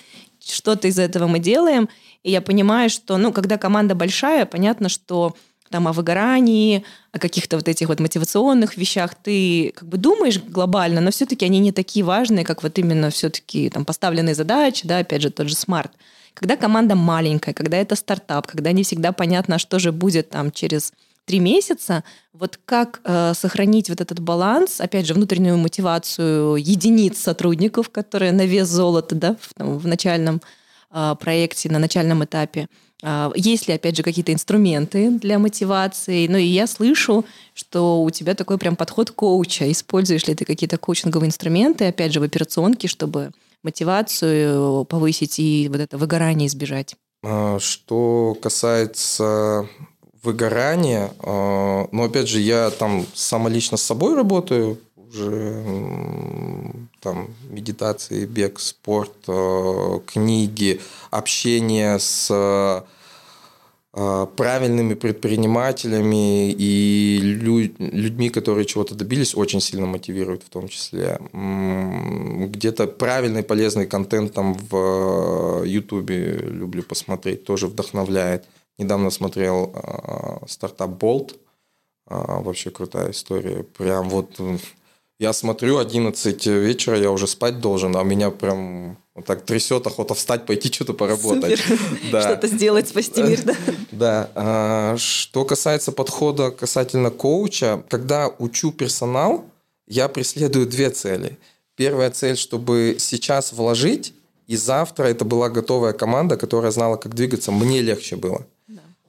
что-то 0.45 0.88
из 0.88 0.99
этого 0.99 1.26
мы 1.26 1.38
делаем, 1.38 1.88
и 2.23 2.31
я 2.31 2.43
понимаю, 2.43 2.91
что, 2.91 3.17
ну, 3.17 3.33
когда 3.33 3.57
команда 3.57 3.95
большая, 3.95 4.45
понятно, 4.45 4.88
что 4.88 5.35
там 5.71 5.88
о 5.88 5.93
выгорании, 5.93 6.85
о 7.12 7.19
каких-то 7.19 7.57
вот 7.57 7.69
этих 7.69 7.88
вот 7.88 7.99
мотивационных 7.99 8.76
вещах 8.76 9.14
ты 9.14 9.73
как 9.75 9.88
бы 9.88 9.97
думаешь 9.97 10.38
глобально, 10.38 11.00
но 11.00 11.11
все-таки 11.11 11.45
они 11.47 11.59
не 11.59 11.73
такие 11.73 12.05
важные, 12.05 12.45
как 12.45 12.62
вот 12.62 12.79
именно 12.79 13.11
все-таки 13.11 13.71
там 13.71 13.85
поставленные 13.85 14.35
задачи, 14.35 14.87
да, 14.87 14.99
опять 14.99 15.23
же, 15.23 15.31
тот 15.31 15.49
же 15.49 15.57
SMART. 15.56 15.90
Когда 16.35 16.57
команда 16.57 16.97
маленькая, 16.97 17.55
когда 17.55 17.76
это 17.76 17.95
стартап, 17.95 18.47
когда 18.47 18.73
не 18.73 18.83
всегда 18.83 19.12
понятно, 19.12 19.59
что 19.59 19.79
же 19.79 19.93
будет 19.93 20.31
там 20.31 20.50
через 20.50 20.93
три 21.25 21.38
месяца, 21.38 22.05
вот 22.33 22.59
как 22.64 23.00
э, 23.05 23.33
сохранить 23.35 23.88
вот 23.88 24.00
этот 24.00 24.21
баланс, 24.21 24.81
опять 24.81 25.07
же, 25.07 25.14
внутреннюю 25.14 25.57
мотивацию 25.57 26.57
единиц 26.57 27.19
сотрудников, 27.19 27.88
которые 27.91 28.33
на 28.33 28.45
вес 28.45 28.69
золота, 28.69 29.14
да, 29.14 29.37
в, 29.41 29.55
там, 29.55 29.79
в 29.79 29.87
начальном 29.87 30.43
э, 30.91 31.14
проекте, 31.19 31.71
на 31.71 31.79
начальном 31.79 32.25
этапе, 32.25 32.67
э, 33.03 33.31
есть 33.37 33.69
ли, 33.69 33.75
опять 33.75 33.97
же, 33.97 34.03
какие-то 34.03 34.33
инструменты 34.33 35.11
для 35.11 35.38
мотивации? 35.38 36.26
Ну 36.26 36.37
и 36.37 36.45
я 36.45 36.67
слышу, 36.67 37.25
что 37.55 38.03
у 38.03 38.11
тебя 38.11 38.35
такой 38.35 38.59
прям 38.59 38.76
подход 38.76 39.11
коуча. 39.11 39.71
Используешь 39.71 40.26
ли 40.26 40.35
ты 40.35 40.45
какие-то 40.45 40.76
коучинговые 40.76 41.29
инструменты, 41.29 41.87
опять 41.87 42.12
же, 42.12 42.21
в 42.21 42.25
операционке, 42.25 42.88
чтобы 42.88 43.31
мотивацию 43.64 44.85
повысить 44.85 45.38
и 45.38 45.68
вот 45.71 45.80
это 45.80 45.99
выгорание 45.99 46.47
избежать? 46.47 46.94
А, 47.25 47.59
что 47.59 48.37
касается 48.40 49.66
выгорания, 50.23 51.12
а, 51.21 51.88
ну, 51.90 52.04
опять 52.04 52.28
же, 52.28 52.40
я 52.40 52.71
там 52.71 53.04
сама 53.14 53.50
лично 53.50 53.76
с 53.76 53.83
собой 53.83 54.14
работаю, 54.14 54.78
уже 54.97 55.62
там 57.00 57.28
медитации, 57.49 58.26
бег, 58.26 58.61
спорт, 58.61 59.12
а, 59.26 60.00
книги, 60.06 60.80
общение 61.11 61.99
с 61.99 62.85
правильными 63.94 64.94
предпринимателями 64.94 66.50
и 66.50 67.18
людьми, 67.22 68.28
которые 68.30 68.64
чего-то 68.64 68.94
добились, 68.94 69.36
очень 69.36 69.60
сильно 69.60 69.86
мотивируют 69.86 70.42
в 70.42 70.48
том 70.48 70.68
числе. 70.68 71.20
Где-то 71.32 72.88
правильный 72.88 73.42
полезный 73.42 73.86
контент 73.86 74.32
там 74.32 74.54
в 74.54 75.62
Ютубе 75.64 76.32
люблю 76.38 76.82
посмотреть, 76.82 77.44
тоже 77.44 77.68
вдохновляет. 77.68 78.44
Недавно 78.78 79.10
смотрел 79.10 79.70
а, 79.74 80.42
стартап 80.48 80.90
Bolt, 81.00 81.36
вообще 82.06 82.70
крутая 82.70 83.12
история. 83.12 83.62
Прям 83.62 84.08
вот 84.08 84.40
я 85.20 85.32
смотрю, 85.32 85.78
11 85.78 86.46
вечера, 86.46 86.98
я 86.98 87.10
уже 87.10 87.26
спать 87.26 87.60
должен, 87.60 87.96
а 87.96 88.02
меня 88.02 88.30
прям 88.30 88.96
вот 89.14 89.26
так 89.26 89.44
трясет, 89.44 89.87
охота 89.87 90.14
встать, 90.14 90.44
пойти 90.44 90.73
что-то 90.73 90.92
поработать. 90.92 91.62
Да. 92.12 92.23
Что-то 92.23 92.49
сделать, 92.49 92.88
спасти 92.88 93.23
мир, 93.23 93.42
да? 93.42 93.54
Да. 93.92 94.30
А, 94.35 94.97
что 94.99 95.44
касается 95.44 95.92
подхода 95.92 96.50
касательно 96.50 97.11
коуча, 97.11 97.85
когда 97.88 98.28
учу 98.38 98.73
персонал, 98.73 99.44
я 99.87 100.09
преследую 100.09 100.66
две 100.66 100.90
цели. 100.90 101.38
Первая 101.76 102.11
цель, 102.11 102.37
чтобы 102.37 102.97
сейчас 102.99 103.52
вложить, 103.52 104.14
и 104.47 104.56
завтра 104.56 105.06
это 105.06 105.25
была 105.25 105.49
готовая 105.49 105.92
команда, 105.92 106.37
которая 106.37 106.73
знала, 106.73 106.97
как 106.97 107.14
двигаться, 107.14 107.52
мне 107.52 107.80
легче 107.80 108.16
было. 108.16 108.47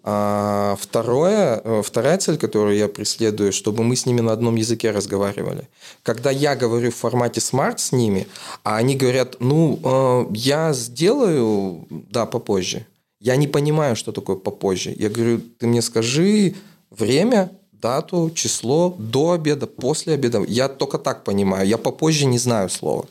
А 0.08 0.76
второе, 0.80 1.62
э, 1.64 1.82
вторая 1.84 2.20
цель, 2.20 2.38
которую 2.38 2.78
я 2.78 2.88
преследую, 2.88 3.52
чтобы 3.52 3.84
мы 3.84 3.96
с 3.96 4.06
ними 4.06 4.22
на 4.22 4.34
одном 4.34 4.56
языке 4.56 4.92
разговаривали. 4.92 5.68
Когда 6.04 6.30
я 6.30 6.56
говорю 6.56 6.92
в 6.92 6.96
формате 6.96 7.42
смарт 7.42 7.80
с 7.80 7.92
ними, 7.92 8.28
а 8.64 8.78
они 8.78 8.96
говорят, 8.96 9.38
ну, 9.40 9.80
э, 9.84 10.26
я 10.36 10.74
сделаю, 10.74 11.88
да, 11.90 12.28
попозже. 12.28 12.86
Я 13.20 13.36
не 13.36 13.48
понимаю, 13.48 13.96
что 13.96 14.12
такое 14.12 14.36
попозже. 14.36 14.94
Я 14.96 15.10
говорю, 15.10 15.42
ты 15.58 15.66
мне 15.66 15.82
скажи 15.82 16.54
время, 16.92 17.50
дату, 17.72 18.32
число, 18.36 18.96
до 19.00 19.32
обеда, 19.32 19.66
после 19.66 20.14
обеда. 20.14 20.44
Я 20.48 20.68
только 20.68 21.00
так 21.00 21.24
понимаю. 21.24 21.68
Я 21.68 21.80
попозже 21.80 22.26
не 22.28 22.38
знаю 22.38 22.70
слова. 22.70 23.06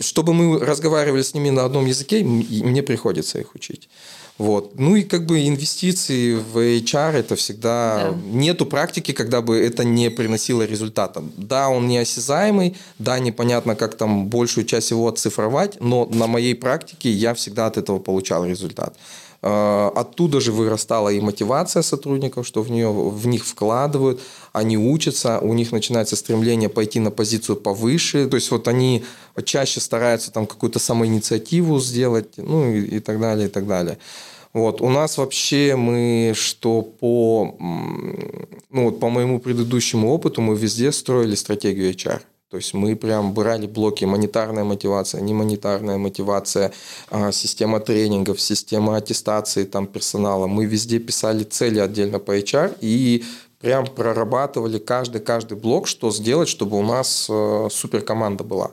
Чтобы 0.00 0.34
мы 0.34 0.58
разговаривали 0.58 1.22
с 1.22 1.34
ними 1.34 1.50
на 1.50 1.64
одном 1.64 1.86
языке, 1.86 2.24
мне 2.24 2.82
приходится 2.82 3.38
их 3.38 3.54
учить. 3.54 3.88
Вот. 4.36 4.78
Ну 4.78 4.96
и 4.96 5.04
как 5.04 5.26
бы 5.26 5.46
инвестиции 5.46 6.34
в 6.34 6.58
HR 6.58 7.12
это 7.12 7.36
всегда... 7.36 8.10
Да. 8.10 8.18
Нету 8.24 8.66
практики, 8.66 9.12
когда 9.12 9.40
бы 9.40 9.56
это 9.60 9.84
не 9.84 10.10
приносило 10.10 10.62
результата. 10.62 11.22
Да, 11.36 11.68
он 11.68 11.86
неосязаемый, 11.86 12.76
да, 12.98 13.18
непонятно, 13.20 13.76
как 13.76 13.96
там 13.96 14.26
большую 14.26 14.66
часть 14.66 14.90
его 14.90 15.08
оцифровать, 15.08 15.80
но 15.80 16.06
на 16.06 16.26
моей 16.26 16.54
практике 16.54 17.10
я 17.10 17.32
всегда 17.34 17.66
от 17.66 17.76
этого 17.76 18.00
получал 18.00 18.44
результат. 18.44 18.96
А, 19.46 19.92
оттуда 19.94 20.40
же 20.40 20.52
вырастала 20.52 21.10
и 21.10 21.20
мотивация 21.20 21.82
сотрудников, 21.82 22.46
что 22.46 22.62
в, 22.62 22.70
нее, 22.70 22.90
в 22.90 23.26
них 23.26 23.44
вкладывают, 23.44 24.22
они 24.54 24.78
учатся, 24.78 25.38
у 25.38 25.52
них 25.52 25.70
начинается 25.70 26.16
стремление 26.16 26.70
пойти 26.70 26.98
на 26.98 27.10
позицию 27.10 27.56
повыше, 27.56 28.26
то 28.26 28.36
есть 28.36 28.50
вот 28.50 28.68
они 28.68 29.04
чаще 29.44 29.80
стараются 29.80 30.32
там 30.32 30.46
какую-то 30.46 30.78
самоинициативу 30.78 31.78
сделать, 31.78 32.38
ну 32.38 32.72
и, 32.72 32.96
и 32.96 33.00
так 33.00 33.20
далее, 33.20 33.48
и 33.48 33.50
так 33.50 33.66
далее. 33.66 33.98
Вот. 34.54 34.80
У 34.80 34.88
нас 34.88 35.18
вообще 35.18 35.76
мы, 35.76 36.32
что 36.34 36.80
по, 36.80 37.54
ну, 38.70 38.84
вот 38.84 38.98
по 38.98 39.10
моему 39.10 39.40
предыдущему 39.40 40.10
опыту, 40.10 40.40
мы 40.40 40.56
везде 40.56 40.90
строили 40.90 41.34
стратегию 41.34 41.92
HR. 41.92 42.22
То 42.54 42.58
есть 42.58 42.72
мы 42.72 42.94
прям 42.94 43.34
брали 43.34 43.66
блоки 43.66 44.04
монетарная 44.04 44.62
мотивация, 44.62 45.20
немонетарная 45.20 45.98
мотивация, 45.98 46.72
а, 47.10 47.32
система 47.32 47.80
тренингов, 47.80 48.40
система 48.40 48.96
аттестации 48.96 49.64
там, 49.64 49.88
персонала. 49.88 50.46
Мы 50.46 50.64
везде 50.64 51.00
писали 51.00 51.42
цели 51.42 51.80
отдельно 51.80 52.20
по 52.20 52.38
HR 52.38 52.76
и 52.80 53.24
прям 53.60 53.88
прорабатывали 53.88 54.78
каждый-каждый 54.78 55.58
блок, 55.58 55.88
что 55.88 56.12
сделать, 56.12 56.48
чтобы 56.48 56.78
у 56.78 56.82
нас 56.84 57.26
э, 57.28 57.68
суперкоманда 57.72 58.44
была. 58.44 58.70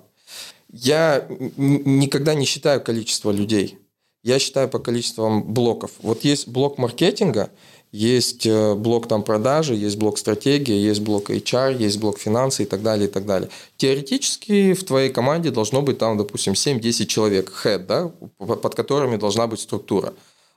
Я 0.72 1.26
никогда 1.58 2.36
не 2.36 2.46
считаю 2.46 2.82
количество 2.82 3.32
людей. 3.32 3.80
Я 4.22 4.38
считаю 4.38 4.70
по 4.70 4.78
количествам 4.78 5.42
блоков. 5.42 5.90
Вот 6.04 6.24
есть 6.24 6.48
блок 6.48 6.78
маркетинга– 6.78 7.50
есть 7.92 8.46
э, 8.46 8.74
блок 8.76 9.08
там 9.08 9.22
продажи, 9.24 9.76
есть 9.76 9.98
блок 9.98 10.18
стратегии, 10.18 10.76
есть 10.76 11.02
блок 11.02 11.30
HR, 11.30 11.78
есть 11.78 12.00
блок 12.00 12.18
финансы 12.20 12.64
и 12.64 12.66
так 12.66 12.82
далее, 12.82 13.10
и 13.10 13.12
так 13.12 13.26
далее. 13.26 13.50
Теоретически 13.78 14.74
в 14.74 14.84
твоей 14.86 15.10
команде 15.10 15.52
должно 15.52 15.82
быть 15.82 15.98
там, 15.98 16.18
допустим, 16.18 16.54
7-10 16.54 17.06
человек, 17.06 17.52
head, 17.66 17.86
да, 17.86 18.12
под 18.38 18.76
которыми 18.76 19.18
должна 19.18 19.48
быть 19.48 19.60
структура. 19.60 20.14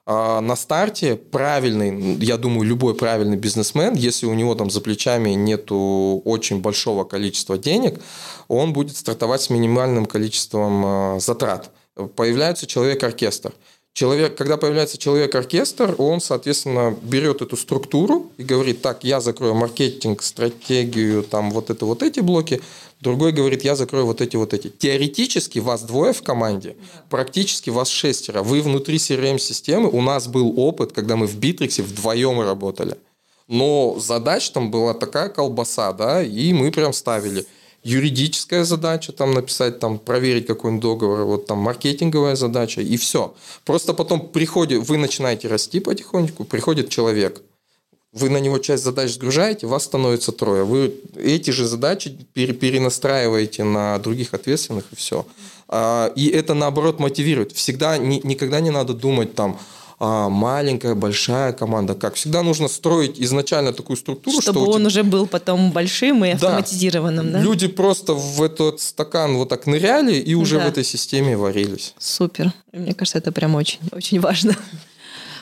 А 0.06 0.40
на 0.42 0.54
старте 0.54 1.16
правильный, 1.16 2.16
я 2.16 2.36
думаю, 2.36 2.68
любой 2.68 2.94
правильный 2.94 3.38
бизнесмен, 3.38 3.94
если 3.94 4.26
у 4.26 4.34
него 4.34 4.54
там 4.54 4.70
за 4.70 4.80
плечами 4.80 5.30
нету 5.30 6.22
очень 6.24 6.60
большого 6.60 7.04
количества 7.04 7.58
денег, 7.58 8.00
он 8.46 8.72
будет 8.72 8.96
стартовать 8.96 9.42
с 9.42 9.50
минимальным 9.50 10.06
количеством 10.06 11.16
э, 11.16 11.20
затрат. 11.20 11.70
Появляется 12.14 12.66
человек-оркестр– 12.66 13.52
Человек, 13.94 14.36
когда 14.36 14.56
появляется 14.56 14.98
человек-оркестр, 14.98 15.94
он, 15.98 16.20
соответственно, 16.20 16.96
берет 17.00 17.42
эту 17.42 17.56
структуру 17.56 18.32
и 18.38 18.42
говорит, 18.42 18.82
так, 18.82 19.04
я 19.04 19.20
закрою 19.20 19.54
маркетинг, 19.54 20.20
стратегию, 20.24 21.22
там 21.22 21.52
вот 21.52 21.70
это 21.70 21.86
вот 21.86 22.02
эти 22.02 22.18
блоки. 22.18 22.60
Другой 23.00 23.30
говорит, 23.30 23.62
я 23.62 23.76
закрою 23.76 24.06
вот 24.06 24.20
эти 24.20 24.34
вот 24.34 24.52
эти. 24.52 24.68
Теоретически 24.68 25.60
вас 25.60 25.84
двое 25.84 26.12
в 26.12 26.22
команде, 26.22 26.76
практически 27.08 27.70
вас 27.70 27.88
шестеро. 27.88 28.42
Вы 28.42 28.62
внутри 28.62 28.96
CRM-системы. 28.96 29.88
У 29.88 30.00
нас 30.00 30.26
был 30.26 30.58
опыт, 30.58 30.90
когда 30.90 31.14
мы 31.14 31.28
в 31.28 31.36
Битриксе 31.36 31.84
вдвоем 31.84 32.40
работали. 32.40 32.96
Но 33.46 33.96
задач 34.00 34.50
там 34.50 34.72
была 34.72 34.94
такая 34.94 35.28
колбаса, 35.28 35.92
да, 35.92 36.20
и 36.20 36.52
мы 36.52 36.72
прям 36.72 36.92
ставили– 36.92 37.46
юридическая 37.84 38.64
задача, 38.64 39.12
там 39.12 39.32
написать, 39.32 39.78
там 39.78 39.98
проверить 39.98 40.46
какой-нибудь 40.46 40.82
договор, 40.82 41.24
вот 41.24 41.46
там 41.46 41.58
маркетинговая 41.58 42.34
задача, 42.34 42.80
и 42.80 42.96
все. 42.96 43.34
Просто 43.64 43.94
потом 43.94 44.28
приходит, 44.28 44.88
вы 44.88 44.96
начинаете 44.96 45.48
расти 45.48 45.80
потихонечку, 45.80 46.44
приходит 46.44 46.88
человек, 46.88 47.42
вы 48.14 48.30
на 48.30 48.38
него 48.38 48.58
часть 48.58 48.84
задач 48.84 49.12
сгружаете, 49.12 49.66
вас 49.66 49.84
становится 49.84 50.30
трое. 50.30 50.62
Вы 50.62 50.94
эти 51.16 51.50
же 51.50 51.66
задачи 51.66 52.10
перенастраиваете 52.32 53.64
на 53.64 53.98
других 53.98 54.34
ответственных, 54.34 54.84
и 54.92 54.96
все. 54.96 55.26
А, 55.68 56.12
и 56.14 56.28
это, 56.28 56.54
наоборот, 56.54 57.00
мотивирует. 57.00 57.50
Всегда, 57.52 57.98
никогда 57.98 58.60
не 58.60 58.70
надо 58.70 58.94
думать 58.94 59.34
там, 59.34 59.58
а, 59.98 60.28
маленькая, 60.28 60.94
большая 60.94 61.52
команда. 61.52 61.94
Как 61.94 62.14
всегда 62.14 62.42
нужно 62.42 62.68
строить 62.68 63.20
изначально 63.20 63.72
такую 63.72 63.96
структуру, 63.96 64.40
Чтобы 64.40 64.60
что 64.60 64.70
он 64.70 64.78
тебя- 64.78 64.86
уже 64.88 65.02
был 65.02 65.26
потом 65.26 65.70
большим 65.72 66.24
и 66.24 66.28
Да. 66.30 66.34
автоматизированным, 66.34 67.32
да? 67.32 67.40
Люди 67.40 67.66
просто 67.68 68.14
в 68.14 68.42
этот 68.42 68.80
стакан 68.80 69.36
вот 69.36 69.48
так 69.48 69.66
ныряли 69.66 70.14
и 70.16 70.34
уже 70.34 70.58
Да. 70.58 70.64
в 70.64 70.68
этой 70.68 70.84
системе 70.84 71.36
варились. 71.36 71.94
Супер. 71.98 72.52
Мне 72.72 72.94
кажется, 72.94 73.18
это 73.18 73.32
прям 73.32 73.54
очень, 73.54 73.78
очень 73.92 74.20
важно. 74.20 74.56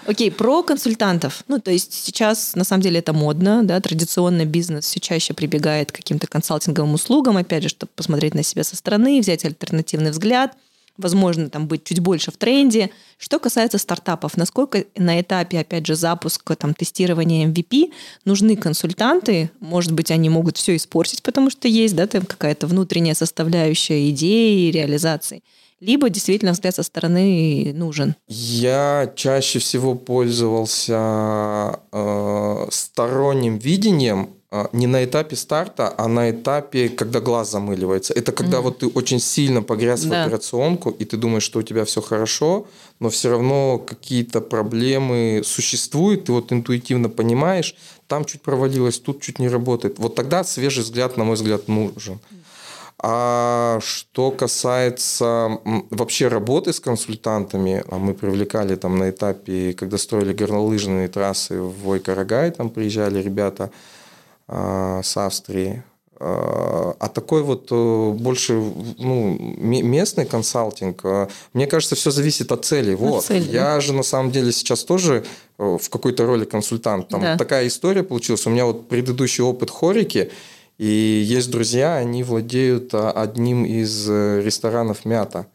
Окей, 0.07 0.33
про 0.33 0.65
консультантов. 0.65 1.45
Ну, 1.47 1.61
то 1.61 1.71
есть 1.71 1.93
сейчас, 1.93 2.57
на 2.57 2.65
самом 2.65 2.83
деле, 2.83 2.99
это 2.99 3.13
модно, 3.13 3.61
да, 3.63 3.81
традиционный 3.81 4.45
бизнес 4.47 4.85
все 4.87 4.99
чаще 4.99 5.33
прибегает 5.33 5.93
к 5.93 5.95
каким-то 5.97 6.27
консалтинговым 6.27 6.95
услугам, 6.95 7.37
опять 7.37 7.63
же, 7.63 7.69
чтобы 7.69 7.93
посмотреть 7.95 8.35
на 8.35 8.43
себя 8.43 8.65
со 8.65 8.75
стороны, 8.75 9.21
взять 9.21 9.45
альтернативный 9.45 10.11
взгляд, 10.11 10.55
возможно, 10.97 11.49
там 11.49 11.67
быть 11.67 11.85
чуть 11.85 12.01
больше 12.01 12.31
в 12.31 12.37
тренде. 12.37 12.91
Что 13.19 13.39
касается 13.39 13.79
стартапов, 13.79 14.37
насколько 14.37 14.85
на 14.97 15.21
этапе, 15.21 15.61
опять 15.61 15.87
же, 15.87 15.95
запуска, 15.95 16.57
там, 16.57 16.75
тестирования 16.75 17.47
MVP 17.47 17.93
нужны 18.25 18.57
консультанты? 18.57 19.51
Может 19.61 19.93
быть, 19.93 20.11
они 20.11 20.29
могут 20.29 20.57
все 20.57 20.77
испортить, 20.77 21.23
потому 21.23 21.51
что 21.51 21.69
есть, 21.69 21.97
да, 21.97 22.07
там 22.07 22.25
какая-то 22.25 22.67
внутренняя 22.67 23.15
составляющая 23.15 24.11
идеи 24.11 24.71
реализации. 24.71 25.43
Либо 25.81 26.11
действительно 26.11 26.53
взгляд 26.53 26.77
со 26.77 26.85
стороны 26.85 27.73
нужен. 27.75 28.15
Я 28.29 29.13
чаще 29.17 29.59
всего 29.59 29.97
пользовался 29.97 31.81
э, 31.91 32.67
сторонним 32.71 33.59
видением 33.59 34.37
не 34.73 34.87
на 34.87 35.03
этапе 35.05 35.37
старта, 35.37 35.95
а 35.97 36.09
на 36.09 36.31
этапе, 36.31 36.89
когда 36.89 37.21
глаз 37.21 37.51
замыливается. 37.51 38.13
Это 38.13 38.33
когда 38.33 38.59
Мгм. 38.59 38.65
вот 38.65 38.79
ты 38.79 38.87
очень 38.87 39.21
сильно 39.21 39.63
погряз 39.63 40.05
в 40.05 40.11
Да. 40.11 40.25
операционку, 40.25 40.91
и 40.91 41.05
ты 41.05 41.17
думаешь, 41.17 41.43
что 41.43 41.61
у 41.61 41.63
тебя 41.63 41.85
все 41.85 42.01
хорошо, 42.03 42.67
но 43.01 43.09
все 43.09 43.31
равно 43.31 43.79
какие-то 43.79 44.41
проблемы 44.41 45.43
существуют, 45.45 46.25
ты 46.25 46.33
вот 46.33 46.53
интуитивно 46.53 47.09
понимаешь, 47.09 47.75
там 48.09 48.25
чуть 48.25 48.43
провалилось, 48.43 48.99
тут 48.99 49.23
чуть 49.23 49.39
не 49.39 49.49
работает. 49.49 49.99
Вот 49.99 50.15
тогда 50.15 50.45
свежий 50.45 50.83
взгляд, 50.83 51.17
на 51.17 51.25
мой 51.25 51.35
взгляд, 51.37 51.69
нужен. 51.69 52.19
А 53.05 53.79
что 53.81 54.31
касается 54.31 55.59
вообще 55.91 56.29
работы 56.29 56.73
с 56.73 56.79
консультантами, 56.79 57.83
а 57.91 57.99
мы 57.99 58.15
привлекали 58.15 58.77
там 58.77 58.99
на 58.99 59.11
этапе, 59.11 59.73
когда 59.73 59.99
строили 59.99 60.33
горнолыжные 60.35 61.09
трассы 61.09 61.59
в 61.59 61.83
Войкарагай, 61.85 62.51
там 62.51 62.71
приезжали 62.71 63.23
ребята 63.23 63.65
а, 63.65 64.02
с 64.49 65.17
Австрии. 65.17 65.83
А 66.21 66.95
а 67.03 67.09
такой 67.09 67.43
вот 67.43 67.67
э, 67.73 68.11
больше 68.13 68.53
ну, 68.99 69.37
ме- 69.59 69.83
местный 69.83 70.25
консалтинг, 70.25 71.01
э, 71.05 71.27
мне 71.53 71.67
кажется, 71.67 71.97
все 71.97 72.13
зависит 72.13 72.53
от 72.53 72.65
цели. 72.65 72.95
Вот. 72.95 73.25
цели, 73.25 73.51
Я 73.51 73.81
же 73.81 73.93
на 73.93 74.05
самом 74.05 74.31
деле 74.31 74.53
сейчас 74.53 74.85
тоже 74.85 75.25
э, 75.59 75.79
в 75.83 75.91
какой-то 75.91 76.25
роли 76.25 76.45
консультант. 76.45 77.09
Там 77.09 77.21
Да. 77.23 77.37
такая 77.37 77.67
история 77.67 78.05
получилась. 78.05 78.47
У 78.47 78.51
меня 78.51 78.67
вот 78.67 78.89
предыдущий 78.89 79.43
опыт 79.43 79.71
хорики, 79.71 80.31
и 80.79 80.87
есть 81.27 81.51
друзья, 81.51 81.97
они 81.97 82.23
владеют 82.23 82.95
а, 82.95 83.11
одним 83.11 83.65
из 83.65 84.09
э, 84.09 84.43
ресторанов 84.45 85.05
«Мята». 85.05 85.47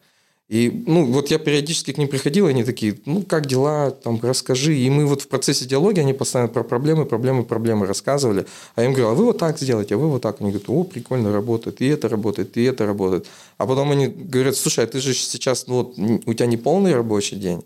И, 0.48 0.84
ну, 0.86 1.04
вот 1.04 1.30
я 1.30 1.38
периодически 1.38 1.92
к 1.92 1.98
ним 1.98 2.08
приходил, 2.08 2.48
и 2.48 2.50
они 2.50 2.64
такие, 2.64 2.98
ну, 3.04 3.22
как 3.22 3.46
дела, 3.46 3.90
там, 3.90 4.18
расскажи. 4.22 4.74
И 4.74 4.88
мы 4.88 5.04
вот 5.04 5.20
в 5.20 5.28
процессе 5.28 5.66
диалога, 5.66 6.00
они 6.00 6.14
постоянно 6.14 6.48
про 6.48 6.62
проблемы, 6.62 7.04
проблемы, 7.04 7.44
проблемы 7.44 7.84
рассказывали. 7.84 8.46
А 8.74 8.80
я 8.80 8.86
им 8.86 8.94
говорю, 8.94 9.10
а 9.10 9.14
вы 9.14 9.26
вот 9.26 9.38
так 9.38 9.58
сделайте, 9.58 9.94
а 9.94 9.98
вы 9.98 10.08
вот 10.08 10.22
так. 10.22 10.40
Они 10.40 10.50
говорят, 10.50 10.70
о, 10.70 10.84
прикольно 10.84 11.32
работает, 11.32 11.82
и 11.82 11.86
это 11.86 12.08
работает, 12.08 12.56
и 12.56 12.62
это 12.62 12.86
работает. 12.86 13.26
А 13.58 13.66
потом 13.66 13.90
они 13.90 14.06
говорят, 14.06 14.56
слушай, 14.56 14.84
а 14.84 14.86
ты 14.86 15.00
же 15.00 15.12
сейчас, 15.12 15.66
ну, 15.66 15.74
вот, 15.74 15.98
у 16.26 16.32
тебя 16.32 16.46
не 16.46 16.56
полный 16.56 16.94
рабочий 16.94 17.36
день, 17.36 17.62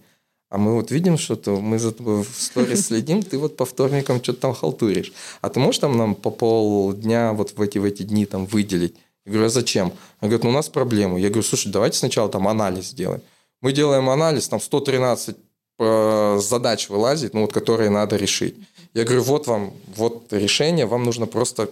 а 0.50 0.58
мы 0.58 0.74
вот 0.74 0.90
видим 0.90 1.18
что-то, 1.18 1.60
мы 1.60 1.78
за 1.78 1.92
тобой 1.92 2.24
в 2.24 2.34
сторис 2.36 2.86
следим, 2.88 3.22
ты 3.22 3.38
вот 3.38 3.56
по 3.56 3.64
вторникам 3.64 4.20
что-то 4.22 4.40
там 4.40 4.54
халтуришь. 4.54 5.12
А 5.40 5.48
ты 5.50 5.60
можешь 5.60 5.78
там 5.78 5.96
нам 5.96 6.16
по 6.16 6.30
полдня 6.30 7.32
вот 7.32 7.56
в 7.56 7.62
эти, 7.62 7.78
в 7.78 7.84
эти 7.84 8.02
дни 8.02 8.26
там 8.26 8.46
выделить? 8.46 8.96
Я 9.24 9.32
говорю, 9.32 9.46
а 9.46 9.50
зачем? 9.50 9.92
Он 10.20 10.28
говорит, 10.28 10.44
ну 10.44 10.50
у 10.50 10.52
нас 10.52 10.68
проблемы. 10.68 11.20
Я 11.20 11.28
говорю, 11.28 11.42
слушай, 11.42 11.70
давайте 11.70 11.98
сначала 11.98 12.28
там 12.28 12.48
анализ 12.48 12.88
сделаем. 12.88 13.22
Мы 13.60 13.72
делаем 13.72 14.08
анализ, 14.10 14.48
там 14.48 14.60
113 14.60 15.36
э, 15.78 16.38
задач 16.40 16.88
вылазит, 16.88 17.34
ну 17.34 17.42
вот 17.42 17.52
которые 17.52 17.90
надо 17.90 18.16
решить. 18.16 18.56
Я 18.94 19.04
говорю, 19.04 19.22
вот 19.22 19.46
вам, 19.46 19.72
вот 19.96 20.32
решение, 20.32 20.86
вам 20.86 21.04
нужно 21.04 21.26
просто 21.26 21.70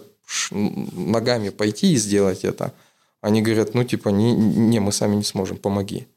ногами 0.51 1.49
пойти 1.49 1.93
и 1.93 1.97
сделать 1.97 2.45
это. 2.45 2.73
Они 3.19 3.41
говорят, 3.41 3.73
ну 3.73 3.83
типа, 3.83 4.09
не, 4.09 4.33
не 4.33 4.79
мы 4.79 4.91
сами 4.91 5.15
не 5.15 5.23
сможем, 5.23 5.57
помоги. 5.57 6.07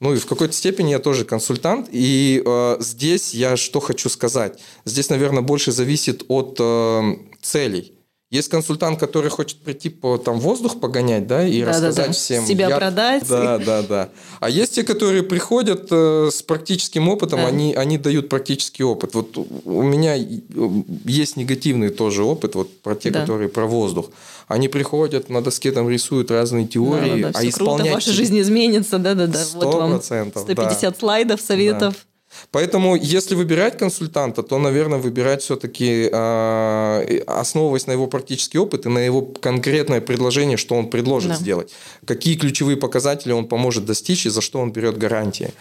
Ну 0.00 0.14
и 0.14 0.18
в 0.18 0.26
какой-то 0.26 0.54
степени 0.54 0.90
я 0.90 1.00
тоже 1.00 1.24
консультант, 1.24 1.88
и 1.90 2.42
э, 2.44 2.76
здесь 2.80 3.34
я 3.34 3.56
что 3.56 3.80
хочу 3.80 4.08
сказать. 4.08 4.58
Здесь, 4.84 5.10
наверное, 5.10 5.42
больше 5.42 5.72
зависит 5.72 6.24
от 6.28 6.56
э, 6.60 7.16
целей. 7.42 7.97
Есть 8.30 8.50
консультант, 8.50 9.00
который 9.00 9.30
хочет 9.30 9.58
прийти 9.60 9.88
по 9.88 10.18
там 10.18 10.38
воздух 10.38 10.80
погонять, 10.80 11.26
да, 11.26 11.46
и 11.46 11.60
Да-да-да. 11.62 11.88
рассказать 11.88 12.14
всем. 12.16 12.44
Себя 12.46 12.68
я- 12.68 12.76
продать. 12.76 13.26
Да, 13.26 13.56
да, 13.56 13.80
да. 13.82 14.08
А 14.40 14.50
есть 14.50 14.74
те, 14.74 14.82
которые 14.84 15.22
приходят 15.22 15.86
э, 15.90 16.28
с 16.30 16.42
практическим 16.42 17.08
опытом, 17.08 17.38
Да. 17.40 17.46
они, 17.46 17.72
они 17.74 17.96
дают 17.96 18.28
практический 18.28 18.82
опыт. 18.84 19.14
Вот 19.14 19.38
у- 19.38 19.82
меня 19.82 20.14
и- 20.14 20.40
есть 21.06 21.36
негативный 21.38 21.88
тоже 21.88 22.22
опыт, 22.22 22.54
вот 22.54 22.82
про 22.82 22.94
те, 22.94 23.08
Да. 23.10 23.20
которые 23.20 23.48
про 23.48 23.64
воздух. 23.66 24.10
Они 24.46 24.68
приходят, 24.68 25.30
на 25.30 25.40
доске 25.42 25.72
там 25.72 25.88
рисуют 25.88 26.30
разные 26.30 26.66
теории, 26.66 27.22
Да-да-да, 27.22 27.38
а 27.38 27.40
всё 27.42 27.52
круто, 27.52 27.72
исполнять... 27.76 27.94
ваша 27.94 28.12
жизнь 28.12 28.38
изменится, 28.38 28.98
да-да-да. 28.98 29.42
Вот 29.54 29.74
вам 29.74 29.92
100%, 29.94 30.34
да. 30.34 30.40
150 30.42 30.98
слайдов, 30.98 31.40
советов. 31.40 31.94
Поэтому, 32.50 32.96
если 32.96 33.34
выбирать 33.34 33.78
консультанта, 33.78 34.42
то, 34.42 34.58
наверное, 34.58 34.98
выбирать 34.98 35.42
все-таки, 35.42 36.08
основываясь 37.26 37.86
на 37.86 37.92
его 37.92 38.06
практический 38.06 38.58
опыт 38.58 38.86
и 38.86 38.88
на 38.88 38.98
его 38.98 39.22
конкретное 39.22 40.00
предложение, 40.00 40.56
что 40.56 40.74
он 40.74 40.90
предложит 40.90 41.30
Да. 41.30 41.36
сделать. 41.36 41.72
Какие 42.06 42.36
ключевые 42.36 42.76
показатели 42.76 43.32
он 43.32 43.46
поможет 43.46 43.84
достичь 43.84 44.26
и 44.26 44.30
за 44.30 44.40
что 44.40 44.60
он 44.60 44.72
берет 44.72 44.98
гарантии. 44.98 45.52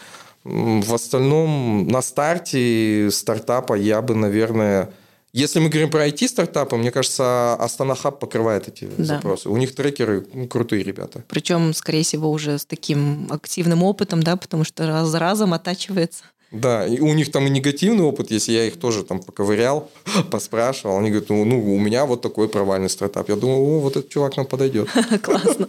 В 0.44 0.94
остальном, 0.94 1.88
на 1.88 2.02
старте 2.02 3.10
стартапа 3.12 3.74
я 3.74 4.02
бы, 4.02 4.16
наверное... 4.16 4.90
Если 5.34 5.60
мы 5.60 5.70
говорим 5.70 5.92
про 5.92 6.08
IT-стартапы, 6.08 6.78
мне 6.78 6.90
кажется, 6.90 7.54
Астана 7.56 7.96
Хаб 7.96 8.20
покрывает 8.20 8.70
эти 8.70 8.88
Да. 8.98 9.04
запросы. 9.04 9.50
У 9.50 9.58
них 9.58 9.76
трекеры 9.76 10.22
крутые 10.50 10.84
ребята. 10.84 11.22
Причем, 11.28 11.74
скорее 11.74 12.04
всего, 12.04 12.32
уже 12.32 12.58
с 12.58 12.66
таким 12.66 13.28
активным 13.30 13.84
опытом, 13.84 14.24
да, 14.24 14.36
потому 14.38 14.64
что 14.64 14.88
раз 14.88 15.10
за 15.10 15.20
разом 15.20 15.54
оттачивается. 15.54 16.24
Да, 16.52 16.88
и 16.88 17.00
у 17.00 17.14
них 17.14 17.32
там 17.32 17.46
и 17.46 17.50
негативный 17.50 18.04
опыт 18.04 18.32
есть, 18.32 18.48
я 18.48 18.66
их 18.66 18.80
тоже 18.80 19.04
там 19.04 19.20
поковырял, 19.20 19.92
поспрашивал, 20.32 20.98
они 20.98 21.10
говорят, 21.10 21.30
ну, 21.30 21.44
ну, 21.44 21.76
у 21.76 21.80
меня 21.80 22.06
вот 22.06 22.22
такой 22.22 22.48
провальный 22.48 22.90
стартап. 22.90 23.28
Я 23.30 23.36
думаю, 23.36 23.60
о, 23.60 23.80
вот 23.82 23.98
этот 23.98 24.10
чувак 24.10 24.38
нам 24.38 24.46
подойдет. 24.46 24.90
Классно. 25.22 25.68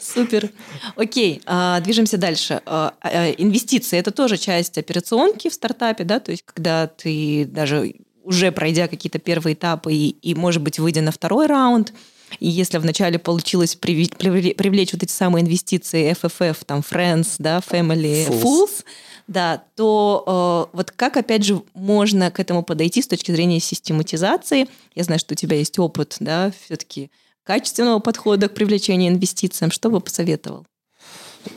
Супер. 0.00 0.50
Окей, 0.96 1.40
а, 1.46 1.80
движемся 1.80 2.18
дальше. 2.18 2.60
А, 2.66 2.94
а, 3.00 3.30
Инвестиции– 3.30 3.98
это 3.98 4.10
тоже 4.10 4.36
часть 4.36 4.76
операционки 4.76 5.48
в 5.48 5.54
стартапе, 5.54 6.04
да, 6.04 6.20
то 6.20 6.30
есть 6.30 6.44
когда 6.44 6.86
ты 6.86 7.46
даже 7.46 7.94
уже 8.22 8.52
пройдя 8.52 8.88
какие-то 8.88 9.18
первые 9.18 9.54
этапы 9.54 9.92
и, 9.92 10.10
и, 10.10 10.34
может 10.34 10.62
быть, 10.62 10.78
выйдя 10.78 11.00
на 11.00 11.10
второй 11.10 11.46
раунд, 11.46 11.92
и 12.38 12.48
если 12.48 12.78
вначале 12.78 13.18
получилось 13.18 13.76
приви- 13.80 14.14
привле- 14.16 14.54
привлечь 14.54 14.92
вот 14.92 15.02
эти 15.02 15.12
самые 15.12 15.44
инвестиции 15.44 16.12
FFF, 16.12 16.58
там, 16.66 16.80
Friends, 16.80 17.34
да, 17.38 17.58
Family, 17.58 18.26
Fools. 18.26 18.42
Fools, 18.42 18.84
да, 19.26 19.62
то 19.76 20.68
э, 20.72 20.76
вот 20.76 20.90
как, 20.90 21.16
опять 21.16 21.44
же, 21.44 21.62
можно 21.74 22.30
к 22.30 22.40
этому 22.40 22.62
подойти 22.62 23.02
с 23.02 23.08
точки 23.08 23.30
зрения 23.32 23.60
систематизации? 23.60 24.68
Я 24.94 25.04
знаю, 25.04 25.18
что 25.18 25.34
у 25.34 25.36
тебя 25.36 25.56
есть 25.56 25.78
опыт, 25.78 26.16
да, 26.20 26.52
все-таки 26.64 27.10
качественного 27.44 27.98
подхода 27.98 28.48
к 28.48 28.54
привлечению 28.54 29.12
инвестициям. 29.12 29.70
Что 29.70 29.90
бы 29.90 30.00
посоветовал? 30.00 30.66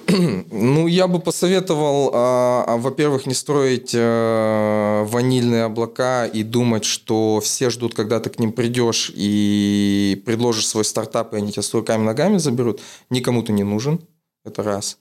Ну, 0.52 0.88
я 0.88 1.08
бы 1.08 1.20
посоветовал, 1.20 2.12
а, 2.14 2.64
а, 2.68 2.78
во-первых, 2.78 3.26
не 3.26 3.34
строить 3.34 3.92
э, 3.94 5.04
ванильные 5.08 5.64
облака 5.64 6.26
и 6.26 6.44
думать, 6.44 6.86
что 6.86 7.40
все 7.40 7.70
ждут, 7.70 7.94
когда 7.94 8.20
ты 8.20 8.30
к 8.30 8.40
ним 8.40 8.52
придешь 8.52 9.12
и 9.16 10.22
предложишь 10.26 10.68
свой 10.68 10.86
стартап, 10.86 11.34
и 11.34 11.38
они 11.38 11.52
тебя 11.52 11.62
с 11.62 11.74
руками-ногами 11.74 12.38
заберут. 12.38 12.82
Никому 13.10 13.44
ты 13.44 13.54
не 13.54 13.64
нужен. 13.64 14.02
Это 14.44 14.64
раз. 14.64 14.98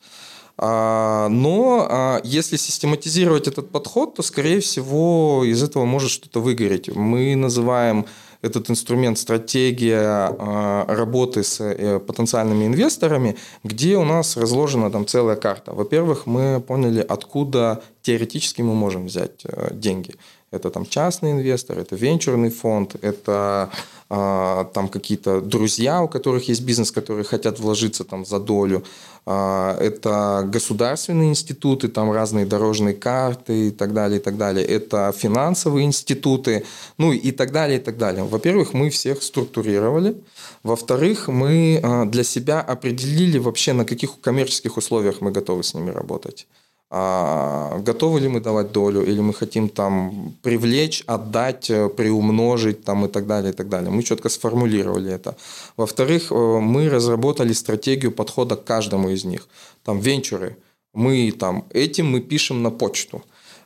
Но 0.57 1.87
а, 1.91 2.21
если 2.23 2.57
систематизировать 2.57 3.49
этот 3.49 3.71
подход, 3.71 4.15
то, 4.15 4.23
скорее 4.23 4.61
всего, 4.61 5.43
из 5.45 5.63
этого 5.63 5.85
может 5.85 6.11
что-то 6.11 6.41
выгореть. 6.41 6.95
Мы 6.95 7.35
называем 7.35 8.07
этот 8.45 8.71
инструмент 8.71 9.19
стратегия 9.19 10.29
а, 10.39 10.85
работы 10.87 11.43
с 11.43 11.61
э, 11.61 11.99
потенциальными 11.99 12.67
инвесторами, 12.67 13.37
где 13.65 13.97
у 13.97 14.05
нас 14.05 14.37
разложена 14.37 14.91
там 14.91 15.07
целая 15.07 15.37
карта. 15.37 15.73
Во-первых, 15.73 16.27
мы 16.27 16.61
поняли, 16.61 17.01
откуда 17.01 17.83
теоретически 18.03 18.61
мы 18.61 18.75
можем 18.75 19.07
взять 19.07 19.41
э, 19.45 19.71
деньги. 19.73 20.15
Это 20.55 20.71
там 20.71 20.87
частный 20.87 21.33
инвестор, 21.33 21.79
это 21.79 21.97
венчурный 21.97 22.51
фонд, 22.51 22.97
это 23.03 23.71
а, 24.11 24.65
там 24.75 24.89
какие-то 24.89 25.41
друзья, 25.41 26.03
у 26.03 26.09
которых 26.09 26.49
есть 26.49 26.63
бизнес, 26.63 26.93
которые 26.93 27.25
хотят 27.25 27.59
вложиться 27.59 28.05
там 28.05 28.25
за 28.25 28.39
долю. 28.39 28.85
А, 29.27 29.77
это 29.81 30.47
государственные 30.47 31.31
институты, 31.31 31.89
там 31.89 32.13
разные 32.13 32.47
дорожные 32.47 32.95
карты 32.95 33.69
и 33.69 33.71
так 33.71 33.93
далее, 33.93 34.21
и 34.21 34.23
так 34.23 34.37
далее. 34.37 34.65
Это 34.65 35.13
финансовые 35.17 35.87
институты, 35.87 36.65
ну 36.99 37.13
и 37.13 37.33
так 37.33 37.51
далее, 37.51 37.79
и 37.79 37.83
так 37.83 37.97
далее. 37.97 38.25
Во-первых, 38.25 38.75
мы 38.75 38.91
всех 38.91 39.23
структурировали. 39.23 40.17
Во-вторых, 40.63 41.29
мы 41.29 41.81
а, 41.83 42.05
для 42.05 42.25
себя 42.25 42.61
определили 42.61 43.39
вообще, 43.39 43.73
на 43.73 43.85
каких 43.85 44.21
коммерческих 44.21 44.77
условиях 44.77 45.21
мы 45.23 45.33
готовы 45.33 45.63
с 45.63 45.75
ними 45.75 45.91
работать 45.91 46.47
а 46.91 47.79
готовы 47.81 48.21
ли 48.21 48.29
мы 48.29 48.41
давать 48.41 48.73
долю, 48.73 49.03
или 49.03 49.21
мы 49.21 49.35
хотим 49.35 49.69
там 49.69 50.35
привлечь, 50.43 51.03
отдать, 51.07 51.71
э, 51.71 51.89
приумножить 51.89 52.85
там, 52.85 53.05
и 53.05 53.09
так 53.09 53.27
далее, 53.27 53.53
и 53.53 53.55
так 53.57 53.69
далее. 53.69 53.91
Мы 53.91 54.03
четко 54.03 54.29
сформулировали 54.29 55.11
это. 55.11 55.37
Во-вторых, 55.77 56.31
э, 56.31 56.35
мы 56.35 56.89
разработали 56.89 57.53
стратегию 57.53 58.13
подхода 58.13 58.57
к 58.57 58.65
каждому 58.65 59.09
из 59.09 59.25
них. 59.25 59.49
Там 59.83 60.01
венчуры. 60.01 60.57
Мы 60.93 61.33
там, 61.33 61.65
этим 61.71 62.07
мы 62.07 62.21
пишем 62.21 62.63
на 62.63 62.71
почту. 62.71 63.23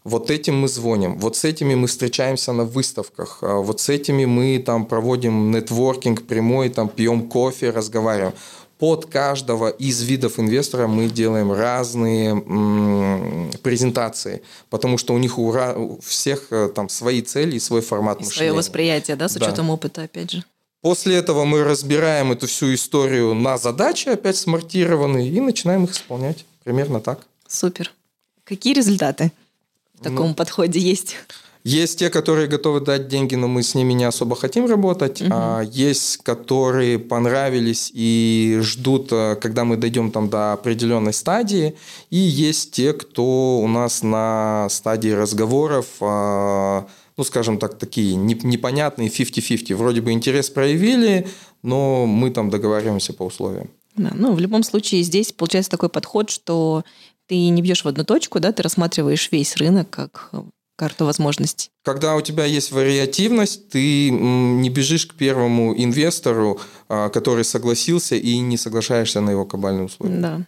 Вот 0.09 0.31
этим 0.31 0.59
мы 0.61 0.69
звоним, 0.69 1.19
вот 1.19 1.37
с 1.37 1.45
этими 1.45 1.75
мы 1.75 1.87
встречаемся 1.87 2.53
на 2.53 2.65
выставках, 2.65 3.39
а 3.43 3.59
вот 3.59 3.81
с 3.81 3.89
этими 3.89 4.25
мы 4.25 4.59
там 4.59 4.87
проводим 4.87 5.51
нетворкинг 5.51 6.27
прямой, 6.27 6.69
там 6.71 6.89
пьем 6.89 7.29
кофе, 7.29 7.71
разговариваем 7.71 8.33
под 8.79 9.07
каждого 9.07 9.69
из 9.69 10.03
видов 10.03 10.39
инвестора 10.39 10.87
мы 10.87 11.09
делаем 11.09 11.53
разные 11.53 12.31
м, 12.31 13.51
презентации, 13.63 14.43
потому 14.71 14.99
что 14.99 15.15
у 15.15 15.19
них 15.19 15.39
у, 15.39 15.49
у 15.49 16.01
всех 16.01 16.47
э, 16.51 16.69
там 16.75 16.89
свои 16.89 17.21
цели 17.23 17.57
и 17.57 17.61
свой 17.61 17.81
формат 17.81 18.21
и 18.21 18.25
мышления. 18.25 18.37
Свое 18.37 18.53
восприятие, 18.53 19.17
да, 19.17 19.29
с 19.29 19.37
учетом 19.37 19.67
да. 19.67 19.73
опыта, 19.73 20.03
опять 20.03 20.31
же. 20.31 20.45
После 20.81 21.17
этого 21.17 21.45
мы 21.45 21.65
разбираем 21.65 22.31
эту 22.31 22.47
всю 22.47 22.73
историю 22.73 23.35
на 23.35 23.59
задачи, 23.59 24.09
опять 24.09 24.37
смартированные, 24.37 25.29
и 25.29 25.41
начинаем 25.41 25.85
их 25.85 25.93
исполнять. 25.93 26.45
Примерно 26.63 27.01
так. 27.01 27.27
Супер. 27.49 27.93
Какие 28.45 28.75
результаты 28.75 29.33
в 29.99 30.05
таком 30.05 30.29
ну, 30.29 30.35
подходе 30.35 30.79
есть? 30.79 31.17
Есть 31.65 31.99
те, 31.99 32.09
которые 32.09 32.47
готовы 32.47 32.81
дать 32.81 33.09
деньги, 33.09 33.35
но 33.35 33.49
мы 33.49 33.63
с 33.63 33.75
ними 33.75 33.93
не 33.93 34.05
особо 34.05 34.37
хотим 34.37 34.67
работать. 34.67 35.21
Угу. 35.21 35.31
А 35.33 35.63
есть, 35.63 36.19
которые 36.19 36.99
понравились 36.99 37.91
и 37.93 38.59
ждут, 38.63 39.09
э, 39.11 39.37
когда 39.37 39.65
мы 39.65 39.77
дойдем 39.77 40.11
там 40.11 40.31
до 40.31 40.53
определенной 40.53 41.13
стадии. 41.13 41.75
И 42.11 42.17
есть 42.17 42.71
те, 42.71 42.93
кто 42.93 43.59
у 43.59 43.69
нас 43.69 44.03
на 44.03 44.69
стадии 44.71 45.11
разговоров, 45.11 45.87
а, 46.01 46.87
ну, 47.17 47.25
скажем 47.25 47.59
так, 47.59 47.77
такие 47.77 48.15
непонятные 48.15 49.11
50-50. 49.11 49.75
Вроде 49.75 50.01
бы 50.01 50.13
интерес 50.13 50.51
проявили, 50.51 51.27
но 51.63 52.07
мы 52.07 52.31
там 52.31 52.51
договариваемся 52.51 53.13
по 53.13 53.25
условиям. 53.25 53.69
Да, 53.99 54.13
ну, 54.15 54.33
в 54.33 54.39
любом 54.39 54.63
случае 54.63 55.03
здесь 55.03 55.33
получается 55.33 55.73
такой 55.73 55.89
подход, 55.89 56.31
что 56.31 56.85
ты 57.29 57.49
не 57.49 57.63
бьешь 57.63 57.85
в 57.85 57.89
одну 57.89 58.05
точку, 58.05 58.41
да, 58.41 58.53
ты 58.53 58.63
рассматриваешь 58.63 59.31
весь 59.31 59.57
рынок 59.57 59.89
как 59.91 60.31
карту 60.77 61.05
возможностей. 61.05 61.71
Когда 61.85 62.15
у 62.15 62.21
тебя 62.21 62.45
есть 62.45 62.71
вариативность, 62.71 63.69
ты 63.69 64.11
не 64.11 64.71
бежишь 64.71 65.07
к 65.07 65.15
первому 65.15 65.75
инвестору, 65.77 66.61
а, 66.89 67.09
который 67.09 67.45
согласился, 67.45 68.15
и 68.15 68.39
не 68.39 68.57
соглашаешься 68.57 69.21
на 69.21 69.31
его 69.31 69.45
кабальные 69.45 69.87
условия. 69.87 70.17
Да. 70.17 70.41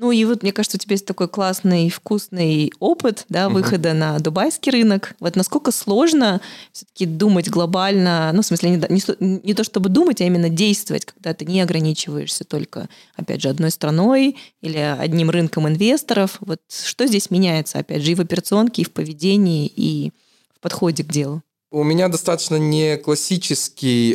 Ну 0.00 0.12
и 0.12 0.24
вот, 0.24 0.42
мне 0.42 0.50
кажется, 0.50 0.78
у 0.78 0.80
тебя 0.80 0.94
есть 0.94 1.04
такой 1.04 1.28
классный, 1.28 1.90
вкусный 1.90 2.72
опыт 2.80 3.26
да, 3.28 3.50
выхода 3.50 3.90
uh-huh. 3.90 3.94
на 3.94 4.18
дубайский 4.18 4.72
рынок. 4.72 5.14
Вот 5.20 5.36
насколько 5.36 5.72
сложно 5.72 6.40
все-таки 6.72 7.04
думать 7.04 7.50
глобально, 7.50 8.30
ну, 8.32 8.40
в 8.40 8.46
смысле, 8.46 8.70
не, 8.70 8.76
не, 8.88 9.40
не 9.44 9.52
то 9.52 9.62
чтобы 9.62 9.90
думать, 9.90 10.22
а 10.22 10.24
именно 10.24 10.48
действовать, 10.48 11.04
когда 11.04 11.34
ты 11.34 11.44
не 11.44 11.60
ограничиваешься 11.60 12.44
только, 12.44 12.88
опять 13.14 13.42
же, 13.42 13.50
одной 13.50 13.70
страной 13.70 14.38
или 14.62 14.78
одним 14.78 15.28
рынком 15.28 15.68
инвесторов. 15.68 16.38
Вот 16.40 16.60
что 16.70 17.06
здесь 17.06 17.30
меняется, 17.30 17.78
опять 17.78 18.02
же, 18.02 18.12
и 18.12 18.14
в 18.14 18.22
операционке, 18.22 18.80
и 18.80 18.86
в 18.86 18.92
поведении, 18.92 19.66
и 19.66 20.12
в 20.56 20.60
подходе 20.60 21.04
к 21.04 21.08
делу? 21.08 21.42
У 21.70 21.84
меня 21.84 22.08
достаточно 22.08 22.56
не 22.56 22.96
классический 22.96 24.14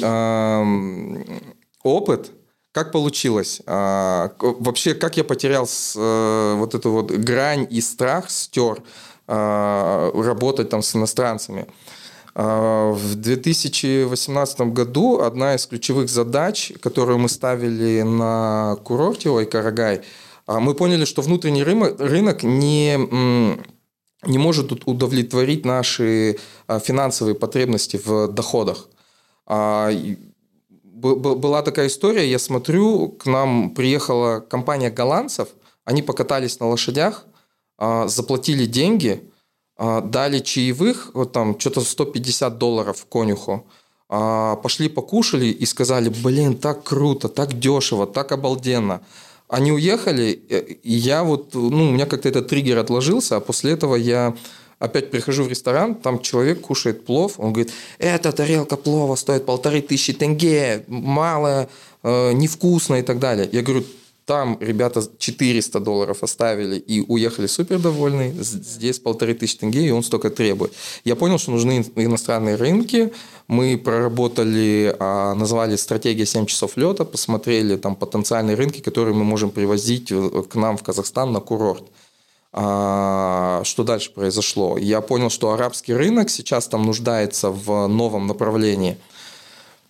опыт, 1.83 2.31
как 2.75 2.91
получилось? 2.91 3.61
А, 3.67 4.33
вообще, 4.41 4.95
как 4.95 5.15
я 5.15 5.23
потерял 5.23 5.65
с, 5.65 5.95
а, 5.97 6.55
вот 6.55 6.75
эту 6.75 6.91
вот 6.91 7.09
грань 7.09 7.65
и 7.69 7.79
страх 7.79 8.29
стер 8.29 8.83
а, 9.27 10.11
работать 10.13 10.69
там 10.69 10.81
с 10.81 10.93
иностранцами? 10.93 11.67
А, 12.33 12.91
в 12.91 13.15
2018 13.15 14.59
году 14.73 15.21
одна 15.21 15.55
из 15.55 15.65
ключевых 15.67 16.09
задач, 16.09 16.73
которую 16.81 17.17
мы 17.17 17.29
ставили 17.29 18.01
на 18.01 18.75
курорте 18.83 19.29
Ой-Карагай, 19.29 20.01
а, 20.45 20.59
мы 20.59 20.73
поняли, 20.73 21.05
что 21.05 21.21
внутренний 21.21 21.63
рынок, 21.63 22.43
не 22.43 22.97
не 24.25 24.37
может 24.37 24.85
удовлетворить 24.85 25.63
наши 25.63 26.39
а, 26.67 26.79
финансовые 26.79 27.35
потребности 27.35 28.01
в 28.03 28.27
доходах 28.27 28.89
была 31.13 31.61
такая 31.61 31.87
история, 31.87 32.29
я 32.29 32.39
смотрю, 32.39 33.09
к 33.09 33.25
нам 33.25 33.75
приехала 33.75 34.39
компания 34.39 34.89
голландцев, 34.89 35.49
они 35.83 36.01
покатались 36.01 36.59
на 36.59 36.67
лошадях, 36.67 37.25
а, 37.77 38.07
заплатили 38.07 38.65
деньги, 38.65 39.29
а, 39.77 40.01
дали 40.01 40.39
чаевых, 40.39 41.11
вот 41.13 41.31
там 41.31 41.59
что-то 41.59 41.81
150 41.81 42.57
долларов 42.57 43.05
конюху, 43.05 43.67
а, 44.09 44.55
пошли 44.55 44.89
покушали 44.89 45.47
и 45.47 45.65
сказали, 45.65 46.09
блин, 46.09 46.57
так 46.57 46.83
круто, 46.83 47.29
так 47.29 47.59
дешево, 47.59 48.07
так 48.07 48.31
обалденно. 48.31 49.01
Они 49.47 49.71
уехали, 49.71 50.31
и 50.31 50.93
я 50.93 51.23
вот, 51.23 51.53
ну, 51.53 51.89
у 51.89 51.91
меня 51.91 52.07
как-то 52.07 52.27
этот 52.27 52.47
триггер 52.47 52.79
отложился, 52.79 53.35
а 53.35 53.39
после 53.39 53.73
этого 53.73 53.95
я 53.95 54.35
Опять 54.79 55.09
прихожу 55.09 55.43
в 55.43 55.47
ресторан, 55.47 55.95
там 55.95 56.19
человек 56.19 56.61
кушает 56.61 57.05
плов, 57.05 57.35
он 57.39 57.53
говорит, 57.53 57.71
эта 57.97 58.31
тарелка 58.33 58.75
плова 58.75 59.15
стоит 59.15 59.45
полторы 59.45 59.81
тысячи 59.81 60.11
тенге, 60.11 60.83
мало, 60.87 61.69
э, 62.03 62.33
невкусно 62.33 62.95
и 62.95 63.01
так 63.01 63.19
далее. 63.19 63.47
Я 63.51 63.61
говорю, 63.61 63.85
там 64.25 64.57
ребята 64.59 65.03
400 65.19 65.79
долларов 65.79 66.23
оставили 66.23 66.77
и 66.77 67.01
уехали 67.07 67.45
супер 67.45 67.79
довольны. 67.79 68.33
Здесь 68.39 68.99
полторы 68.99 69.35
тысячи 69.35 69.59
тенге, 69.59 69.87
и 69.87 69.91
он 69.91 70.03
столько 70.03 70.31
требует. 70.31 70.73
Я 71.03 71.15
понял, 71.15 71.37
что 71.37 71.51
нужны 71.51 71.85
иностранные 71.95 72.55
рынки. 72.55 73.13
Мы 73.47 73.77
проработали, 73.77 74.95
а, 74.99 75.35
назвали 75.35 75.75
стратегия 75.75 76.25
7 76.25 76.47
часов 76.47 76.75
лета, 76.75 77.05
посмотрели 77.05 77.75
там 77.75 77.95
потенциальные 77.95 78.55
рынки, 78.55 78.81
которые 78.81 79.13
мы 79.13 79.23
можем 79.23 79.51
привозить 79.51 80.11
э, 80.11 80.43
к 80.49 80.55
нам 80.55 80.77
в 80.77 80.83
Казахстан 80.83 81.31
на 81.31 81.39
курорт. 81.39 81.83
А, 82.57 83.61
что 83.65 83.83
дальше 83.83 84.11
произошло? 84.13 84.77
Я 84.77 85.01
понял, 85.01 85.29
что 85.29 85.51
арабский 85.51 85.93
рынок 85.93 86.29
сейчас 86.29 86.69
там 86.69 86.85
нуждается 86.85 87.51
в 87.51 87.87
новом 87.87 88.27
направлении. 88.27 88.97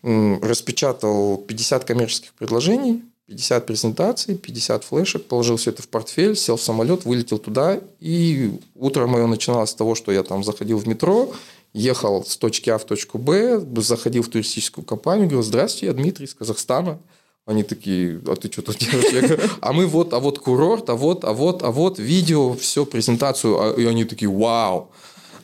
Распечатал 0.01 1.37
50 1.37 1.85
коммерческих 1.85 2.33
предложений, 2.33 3.03
50 3.27 3.67
презентаций, 3.67 4.35
50 4.35 4.83
флешек, 4.83 5.25
положил 5.25 5.57
все 5.57 5.69
это 5.69 5.83
в 5.83 5.87
портфель, 5.87 6.35
сел 6.35 6.57
в 6.57 6.61
самолет, 6.61 7.05
вылетел 7.05 7.37
туда. 7.37 7.79
И 7.99 8.59
утро 8.73 9.05
мое 9.05 9.27
начиналось 9.27 9.69
с 9.69 9.75
того, 9.75 9.93
что 9.93 10.11
я 10.11 10.23
там 10.23 10.43
заходил 10.43 10.79
в 10.79 10.87
метро, 10.87 11.31
ехал 11.71 12.25
с 12.25 12.35
точки 12.35 12.71
А 12.71 12.79
в 12.79 12.85
точку 12.85 13.19
Б, 13.19 13.59
заходил 13.77 14.23
в 14.23 14.29
туристическую 14.29 14.83
компанию, 14.83 15.27
говорил, 15.27 15.43
здравствуйте, 15.43 15.85
я 15.85 15.93
Дмитрий 15.93 16.25
из 16.25 16.33
Казахстана. 16.33 16.97
Они 17.45 17.63
такие, 17.63 18.19
а 18.25 18.35
ты 18.35 18.51
что 18.51 18.63
тут 18.63 18.77
делаешь? 18.77 19.13
Я 19.13 19.21
говорю, 19.21 19.43
а 19.61 19.71
мы 19.71 19.85
вот, 19.85 20.13
а 20.13 20.19
вот 20.19 20.39
курорт, 20.39 20.89
а 20.89 20.95
вот, 20.95 21.23
а 21.23 21.33
вот, 21.33 21.61
а 21.61 21.71
вот 21.71 21.99
видео, 21.99 22.53
все, 22.55 22.85
презентацию. 22.85 23.59
А, 23.59 23.73
и 23.73 23.85
они 23.85 24.05
такие, 24.05 24.29
вау. 24.29 24.89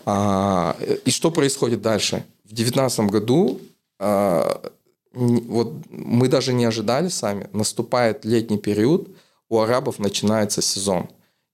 А, 0.05 0.75
и 1.05 1.11
что 1.11 1.29
происходит 1.29 1.81
дальше? 1.81 2.25
В 2.43 2.53
девятнадцатом 2.53 3.07
году 3.07 3.61
а, 3.99 4.61
вот 5.13 5.73
мы 5.91 6.27
даже 6.27 6.53
не 6.53 6.65
ожидали 6.65 7.09
сами, 7.09 7.49
наступает 7.53 8.25
летний 8.25 8.57
период, 8.57 9.09
у 9.49 9.59
арабов 9.59 9.99
начинается 9.99 10.61
сезон. 10.61 11.09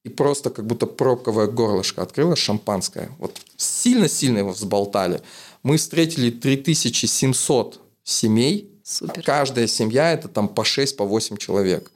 И 0.05 0.09
просто 0.09 0.49
как 0.49 0.65
будто 0.65 0.85
пробковое 0.85 1.47
горлышко 1.47 2.01
открылось, 2.01 2.39
шампанское. 2.39 3.09
Вот 3.19 3.41
сильно-сильно 3.57 4.37
его 4.37 4.51
взболтали. 4.51 5.21
Мы 5.63 5.75
встретили 5.75 6.29
3700 6.29 7.81
семей, 8.03 8.71
Супер. 8.87 9.21
Каждая 9.21 9.67
семья 9.67 10.13
это 10.13 10.29
там 10.29 10.47
по 10.47 10.63
6, 10.63 10.95
по 10.95 11.03
8 11.03 11.35
человек. 11.35 11.91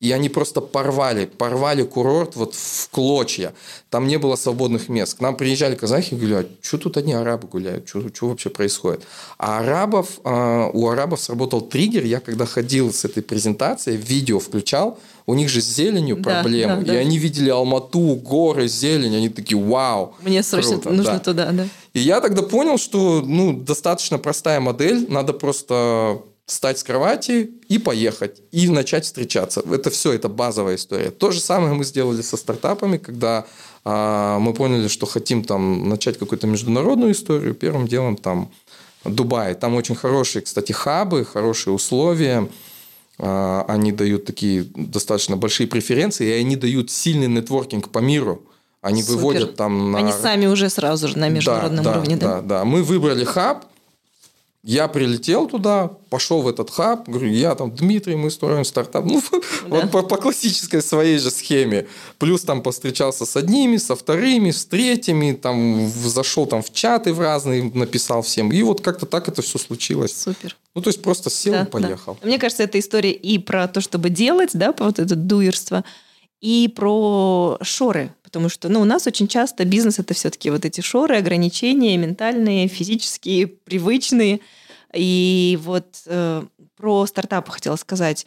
И 0.00 0.10
они 0.10 0.28
просто 0.28 0.60
порвали, 0.60 1.26
порвали 1.26 1.84
курорт 1.84 2.34
вот 2.34 2.56
в 2.56 2.88
клочья. 2.90 3.54
Там 3.88 4.08
не 4.08 4.18
было 4.18 4.34
свободных 4.34 4.88
мест. 4.88 5.18
К 5.18 5.20
нам 5.20 5.36
приезжали 5.36 5.76
казахи 5.76 6.14
и 6.14 6.16
говорили, 6.16 6.38
а 6.40 6.46
что 6.60 6.78
тут 6.78 6.96
одни 6.96 7.12
арабы 7.12 7.46
гуляют? 7.46 7.88
Что, 7.88 8.08
что 8.12 8.28
вообще 8.30 8.50
происходит? 8.50 9.02
А 9.38 9.60
арабов, 9.60 10.18
а, 10.24 10.68
у 10.72 10.88
арабов 10.88 11.20
сработал 11.20 11.60
триггер. 11.60 12.04
Я 12.04 12.18
когда 12.18 12.46
ходил 12.46 12.92
с 12.92 13.04
этой 13.04 13.22
презентацией, 13.22 13.96
видео 13.96 14.40
включал, 14.40 14.98
у 15.26 15.34
них 15.34 15.48
же 15.48 15.60
с 15.60 15.72
зеленью 15.72 16.16
да, 16.16 16.22
проблемы. 16.22 16.78
Да, 16.78 16.86
да. 16.86 16.94
И 16.94 16.96
они 16.96 17.18
видели 17.18 17.50
Алмату, 17.50 18.16
горы, 18.16 18.66
зелень. 18.66 19.14
Они 19.14 19.28
такие, 19.28 19.56
вау. 19.56 20.16
Мне 20.20 20.42
срочно 20.42 20.78
круто, 20.78 20.90
нужно 20.90 21.12
да. 21.12 21.18
туда, 21.20 21.52
да. 21.52 21.68
И 21.92 22.00
я 22.00 22.20
тогда 22.20 22.42
понял, 22.42 22.76
что 22.76 23.22
ну, 23.24 23.52
достаточно 23.52 24.18
простая 24.18 24.58
модель, 24.58 25.06
надо 25.08 25.32
просто 25.32 26.22
встать 26.46 26.78
с 26.78 26.84
кровати 26.84 27.50
и 27.68 27.78
поехать, 27.78 28.42
и 28.50 28.68
начать 28.68 29.04
встречаться. 29.04 29.62
Это 29.70 29.90
все, 29.90 30.12
это 30.12 30.28
базовая 30.28 30.76
история. 30.76 31.10
То 31.10 31.30
же 31.30 31.40
самое 31.40 31.74
мы 31.74 31.84
сделали 31.84 32.22
со 32.22 32.36
стартапами, 32.36 32.98
когда 32.98 33.46
а, 33.84 34.38
мы 34.38 34.52
поняли, 34.52 34.88
что 34.88 35.06
хотим 35.06 35.44
там 35.44 35.88
начать 35.88 36.18
какую-то 36.18 36.46
международную 36.46 37.12
историю. 37.12 37.54
Первым 37.54 37.86
делом 37.86 38.16
там 38.16 38.50
Дубай. 39.04 39.54
Там 39.54 39.74
очень 39.74 39.94
хорошие, 39.94 40.42
кстати, 40.42 40.72
хабы, 40.72 41.24
хорошие 41.24 41.74
условия. 41.74 42.48
А, 43.18 43.64
они 43.68 43.92
дают 43.92 44.24
такие 44.24 44.66
достаточно 44.74 45.36
большие 45.36 45.66
преференции, 45.66 46.26
и 46.26 46.32
они 46.32 46.56
дают 46.56 46.90
сильный 46.90 47.28
нетворкинг 47.28 47.88
по 47.88 47.98
миру. 47.98 48.42
Они 48.80 49.02
Супер. 49.02 49.16
выводят 49.16 49.56
там 49.56 49.92
на... 49.92 49.98
Они 49.98 50.12
сами 50.12 50.46
уже 50.46 50.68
сразу 50.68 51.06
же 51.06 51.16
на 51.16 51.28
международном 51.28 51.84
да, 51.84 51.90
уровне, 51.92 52.16
да? 52.16 52.26
Да, 52.26 52.40
да. 52.42 52.64
Мы 52.64 52.82
выбрали 52.82 53.24
хаб, 53.24 53.66
я 54.64 54.86
прилетел 54.86 55.48
туда, 55.48 55.88
пошел 56.08 56.42
в 56.42 56.48
этот 56.48 56.70
хаб, 56.70 57.08
говорю, 57.08 57.30
я 57.32 57.54
там, 57.56 57.74
Дмитрий, 57.74 58.14
мы 58.14 58.30
строим 58.30 58.64
стартап. 58.64 59.04
Ну, 59.04 59.20
да. 59.30 59.40
вот 59.68 59.90
по, 59.90 60.02
по 60.02 60.16
классической 60.16 60.80
своей 60.82 61.18
же 61.18 61.32
схеме. 61.32 61.88
Плюс 62.18 62.42
там 62.42 62.62
повстречался 62.62 63.26
с 63.26 63.36
одними, 63.36 63.76
со 63.76 63.96
вторыми, 63.96 64.52
с 64.52 64.64
третьими, 64.64 65.32
там 65.32 65.90
зашел 65.90 66.46
там 66.46 66.62
в 66.62 66.72
чаты 66.72 67.12
в 67.12 67.18
разные, 67.18 67.72
написал 67.74 68.22
всем. 68.22 68.52
И 68.52 68.62
вот 68.62 68.82
как-то 68.82 69.06
так 69.06 69.28
это 69.28 69.42
все 69.42 69.58
случилось. 69.58 70.16
Супер. 70.16 70.56
Ну, 70.76 70.82
то 70.82 70.90
есть 70.90 71.02
просто 71.02 71.28
сел 71.28 71.54
да, 71.54 71.62
и 71.62 71.66
поехал. 71.66 72.16
Да. 72.20 72.28
Мне 72.28 72.38
кажется, 72.38 72.62
это 72.62 72.78
история 72.78 73.12
и 73.12 73.38
про 73.38 73.66
то, 73.66 73.80
чтобы 73.80 74.10
делать, 74.10 74.50
да, 74.54 74.72
про 74.72 74.86
вот 74.86 75.00
это 75.00 75.16
дуерство, 75.16 75.82
и 76.42 76.68
про 76.68 77.56
шоры, 77.62 78.14
потому 78.24 78.48
что 78.48 78.68
ну, 78.68 78.80
у 78.80 78.84
нас 78.84 79.06
очень 79.06 79.28
часто 79.28 79.64
бизнес 79.64 80.00
это 80.00 80.12
все-таки 80.12 80.50
вот 80.50 80.64
эти 80.64 80.80
шоры, 80.80 81.16
ограничения 81.16 81.96
ментальные, 81.96 82.66
физические, 82.66 83.46
привычные. 83.46 84.40
И 84.92 85.58
вот 85.62 86.02
э, 86.06 86.42
про 86.76 87.06
стартапы 87.06 87.52
хотела 87.52 87.76
сказать. 87.76 88.26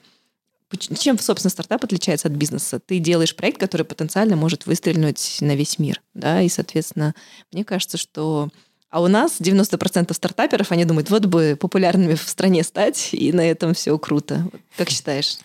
Чем, 0.98 1.20
собственно, 1.20 1.52
стартап 1.52 1.84
отличается 1.84 2.30
от 2.30 2.34
бизнеса? 2.34 2.80
Ты 2.80 3.00
делаешь 3.00 3.36
проект, 3.36 3.60
который 3.60 3.86
потенциально 3.86 4.36
может 4.36 4.66
выстрелить 4.66 5.38
на 5.42 5.56
весь 5.56 5.78
мир, 5.78 6.02
да, 6.14 6.42
и, 6.42 6.50
соответственно, 6.50 7.14
мне 7.52 7.64
кажется, 7.64 7.98
что... 7.98 8.50
А 8.90 9.02
у 9.02 9.08
нас 9.08 9.42
90% 9.42 10.14
стартаперов, 10.14 10.72
они 10.72 10.86
думают, 10.86 11.10
вот 11.10 11.26
бы 11.26 11.58
популярными 11.60 12.16
в 12.16 12.22
стране 12.22 12.64
стать, 12.64 13.10
и 13.12 13.34
на 13.34 13.42
этом 13.42 13.74
все 13.74 13.98
круто. 14.00 14.50
Как 14.78 14.90
считаешь? 14.90 15.38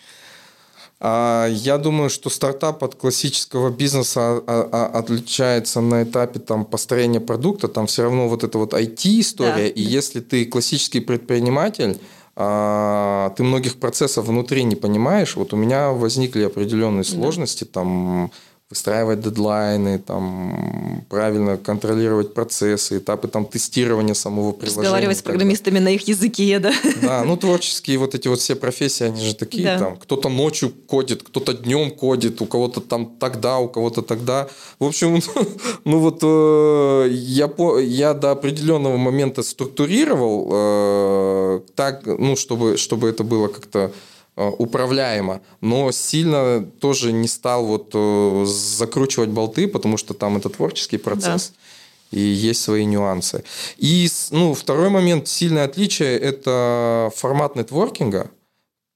А, 1.03 1.47
я 1.47 1.79
думаю, 1.79 2.11
что 2.11 2.29
стартап 2.29 2.83
от 2.83 2.93
классического 2.93 3.71
бизнеса 3.71 4.21
а, 4.21 4.69
а, 4.71 4.99
отличается 4.99 5.81
на 5.81 6.03
этапе 6.03 6.39
там, 6.39 6.63
построения 6.63 7.19
продукта. 7.19 7.67
Там 7.67 7.87
все 7.87 8.03
равно 8.03 8.29
вот 8.29 8.43
эта 8.43 8.59
вот 8.59 8.73
IT-история. 8.73 9.53
Да. 9.55 9.67
И 9.67 9.81
если 9.81 10.19
ты 10.19 10.45
классический 10.45 10.99
предприниматель, 10.99 11.99
ты 12.33 13.43
многих 13.43 13.77
процессов 13.77 14.25
внутри 14.25 14.63
не 14.63 14.75
понимаешь. 14.75 15.35
Вот 15.35 15.53
у 15.53 15.57
меня 15.57 15.89
возникли 15.89 16.43
определенные 16.43 17.03
сложности. 17.03 17.65
Да. 17.65 17.71
Там 17.73 18.31
выстраивать 18.71 19.19
дедлайны, 19.19 19.99
там, 19.99 21.03
правильно 21.09 21.57
контролировать 21.57 22.33
процессы, 22.33 22.97
этапы 22.97 23.27
там, 23.27 23.45
тестирования 23.45 24.13
самого 24.13 24.53
приложения. 24.53 24.83
Разговаривать 24.83 25.17
с 25.17 25.21
программистами 25.21 25.79
на 25.79 25.89
их 25.89 26.07
языке, 26.07 26.57
да? 26.59 26.73
Да, 27.01 27.23
ну 27.25 27.35
творческие 27.35 27.97
вот 27.97 28.15
эти 28.15 28.29
вот 28.29 28.39
все 28.39 28.55
профессии, 28.55 29.03
они 29.03 29.23
же 29.23 29.35
такие, 29.35 29.65
да. 29.65 29.77
там, 29.77 29.97
кто-то 29.97 30.29
ночью 30.29 30.71
кодит, 30.87 31.21
кто-то 31.21 31.53
днем 31.53 31.91
кодит, 31.91 32.41
у 32.41 32.45
кого-то 32.45 32.79
там 32.79 33.05
тогда, 33.19 33.59
у 33.59 33.67
кого-то 33.67 34.01
тогда. 34.01 34.47
В 34.79 34.85
общем, 34.85 35.21
ну 35.83 35.99
вот 35.99 36.19
э, 36.23 37.09
я, 37.11 37.51
я 37.81 38.13
до 38.13 38.31
определенного 38.31 38.95
момента 38.95 39.43
структурировал 39.43 40.49
э, 40.49 41.59
так, 41.75 42.05
ну, 42.05 42.37
чтобы, 42.37 42.77
чтобы 42.77 43.09
это 43.09 43.25
было 43.25 43.49
как-то 43.49 43.91
управляемо, 44.35 45.41
но 45.59 45.91
сильно 45.91 46.65
тоже 46.79 47.11
не 47.11 47.27
стал 47.27 47.65
вот 47.65 47.91
э, 47.93 48.45
закручивать 48.47 49.29
болты, 49.29 49.67
потому 49.67 49.97
что 49.97 50.13
там 50.13 50.37
это 50.37 50.49
творческий 50.49 50.97
процесс. 50.97 51.49
Да. 51.49 52.17
И 52.17 52.19
есть 52.19 52.61
свои 52.61 52.85
нюансы. 52.85 53.43
И 53.77 54.09
ну, 54.31 54.53
второй 54.53 54.89
момент, 54.89 55.27
сильное 55.27 55.65
отличие, 55.65 56.17
это 56.19 57.11
формат 57.15 57.55
нетворкинга. 57.55 58.29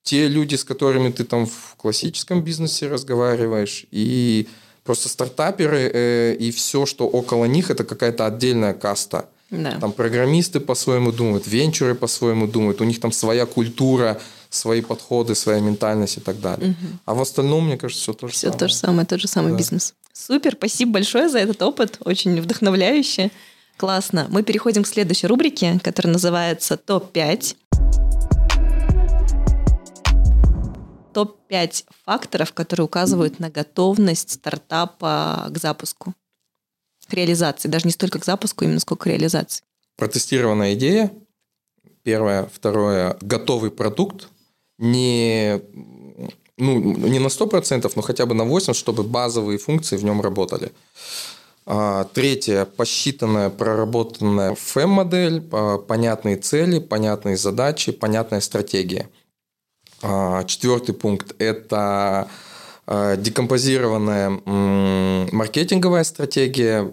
Те 0.03 0.27
люди, 0.27 0.55
с 0.55 0.63
которыми 0.63 1.11
ты 1.11 1.23
там 1.23 1.45
в 1.45 1.75
классическом 1.77 2.41
бизнесе 2.41 2.87
разговариваешь, 2.87 3.85
и 3.91 4.47
просто 4.83 5.09
стартаперы, 5.09 5.91
э, 5.93 6.35
и 6.35 6.51
все, 6.51 6.85
что 6.85 7.07
около 7.07 7.45
них, 7.45 7.71
это 7.71 7.83
какая-то 7.83 8.25
отдельная 8.25 8.73
каста. 8.73 9.29
Да. 9.49 9.79
Там 9.79 9.91
программисты 9.91 10.59
по-своему 10.59 11.11
думают, 11.11 11.47
венчуры 11.47 11.95
по-своему 11.95 12.47
думают, 12.47 12.81
у 12.81 12.83
них 12.83 12.99
там 12.99 13.11
своя 13.11 13.45
культура, 13.45 14.19
свои 14.55 14.81
подходы, 14.81 15.35
своя 15.35 15.59
ментальность 15.59 16.17
и 16.17 16.21
так 16.21 16.39
далее. 16.39 16.71
Угу. 16.71 16.87
А 17.05 17.13
в 17.13 17.21
остальном, 17.21 17.65
мне 17.67 17.77
кажется, 17.77 18.01
все 18.01 18.13
то 18.13 18.27
же 18.27 18.33
все 18.33 18.41
самое. 18.41 18.57
Все 18.57 18.59
то 18.59 18.67
же 18.67 18.75
самое, 18.75 19.05
тот 19.05 19.19
же 19.19 19.27
самый 19.27 19.51
да. 19.51 19.57
бизнес. 19.57 19.93
Супер, 20.13 20.53
спасибо 20.53 20.93
большое 20.93 21.29
за 21.29 21.39
этот 21.39 21.61
опыт, 21.61 21.97
очень 21.99 22.39
вдохновляюще. 22.41 23.31
Классно. 23.77 24.27
Мы 24.29 24.43
переходим 24.43 24.83
к 24.83 24.87
следующей 24.87 25.27
рубрике, 25.27 25.79
которая 25.83 26.13
называется 26.13 26.77
«Топ-5». 26.77 27.57
Топ-5 31.13 31.85
факторов, 32.05 32.53
которые 32.53 32.85
указывают 32.85 33.39
на 33.39 33.49
готовность 33.49 34.31
стартапа 34.31 35.47
к 35.49 35.57
запуску, 35.57 36.13
к 37.07 37.13
реализации. 37.13 37.67
Даже 37.67 37.85
не 37.85 37.91
столько 37.91 38.19
к 38.19 38.25
запуску, 38.25 38.63
именно 38.63 38.79
сколько 38.79 39.03
к 39.03 39.07
реализации. 39.07 39.63
Протестированная 39.97 40.73
идея. 40.73 41.11
Первое. 42.03 42.49
Второе. 42.53 43.17
Готовый 43.21 43.71
продукт 43.71 44.29
не, 44.77 45.61
ну, 46.57 46.79
не 46.79 47.19
на 47.19 47.27
100%, 47.27 47.91
но 47.95 48.01
хотя 48.01 48.25
бы 48.25 48.33
на 48.33 48.43
80%, 48.43 48.73
чтобы 48.73 49.03
базовые 49.03 49.57
функции 49.57 49.97
в 49.97 50.03
нем 50.03 50.21
работали. 50.21 50.71
А, 51.67 52.03
третье, 52.13 52.65
посчитанная, 52.65 53.49
проработанная 53.49 54.55
FEM-модель, 54.55 55.41
понятные 55.87 56.37
цели, 56.37 56.79
понятные 56.79 57.37
задачи, 57.37 57.91
понятная 57.91 58.41
стратегия. 58.41 59.09
А, 60.03 60.43
четвертый 60.43 60.93
пункт– 60.93 61.33
это 61.39 62.29
а, 62.85 63.15
декомпозированная 63.15 64.29
маркетинговая 65.31 66.03
стратегия, 66.03 66.83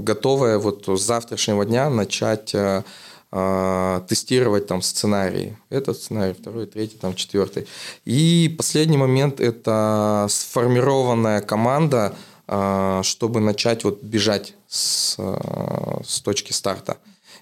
готовая 0.00 0.58
вот 0.58 0.88
с 0.88 1.02
завтрашнего 1.02 1.66
дня 1.66 1.90
начать 1.90 2.54
а, 2.54 2.84
тестировать 3.30 4.66
там 4.66 4.80
сценарии. 4.80 5.58
Этот 5.68 5.98
сценарий, 5.98 6.32
второй, 6.32 6.66
третий, 6.66 6.96
там 6.96 7.14
четвертый. 7.14 7.66
И 8.06 8.54
последний 8.56 8.96
момент– 8.96 9.38
это 9.40 10.26
сформированная 10.30 11.42
команда, 11.42 12.14
а, 12.50 13.02
чтобы 13.02 13.40
начать 13.40 13.84
вот 13.84 14.02
бежать 14.02 14.54
с, 14.66 15.16
а, 15.18 16.00
с 16.02 16.20
точки 16.22 16.52
старта. 16.52 16.96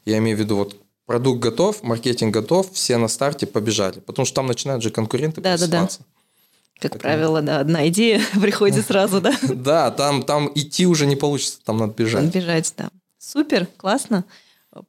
Я 0.04 0.18
имею 0.18 0.36
в 0.36 0.40
виду 0.40 0.56
вот 0.56 0.76
продукт 1.06 1.40
готов, 1.40 1.84
маркетинг 1.84 2.34
готов, 2.34 2.72
все 2.72 2.96
на 2.96 3.06
старте 3.06 3.46
побежали. 3.46 4.00
Потому 4.00 4.26
что 4.26 4.34
там 4.34 4.46
начинают 4.48 4.82
же 4.82 4.90
конкуренты 4.90 5.40
да, 5.40 5.56
да, 5.56 5.68
да. 5.68 5.88
Как 6.80 6.92
так 6.92 7.02
правило, 7.02 7.40
да, 7.40 7.60
одна 7.60 7.86
идея 7.88 8.20
приходит 8.40 8.84
сразу, 8.88 9.20
да? 9.20 9.32
Да, 9.42 9.92
там, 9.92 10.24
там 10.24 10.50
идти 10.56 10.86
уже 10.86 11.06
не 11.06 11.14
получится, 11.14 11.60
там 11.64 11.78
надо 11.78 11.94
бежать. 11.94 12.24
Надо 12.24 12.38
бежать, 12.38 12.74
да. 12.76 12.88
Супер, 13.18 13.66
классно. 13.76 14.24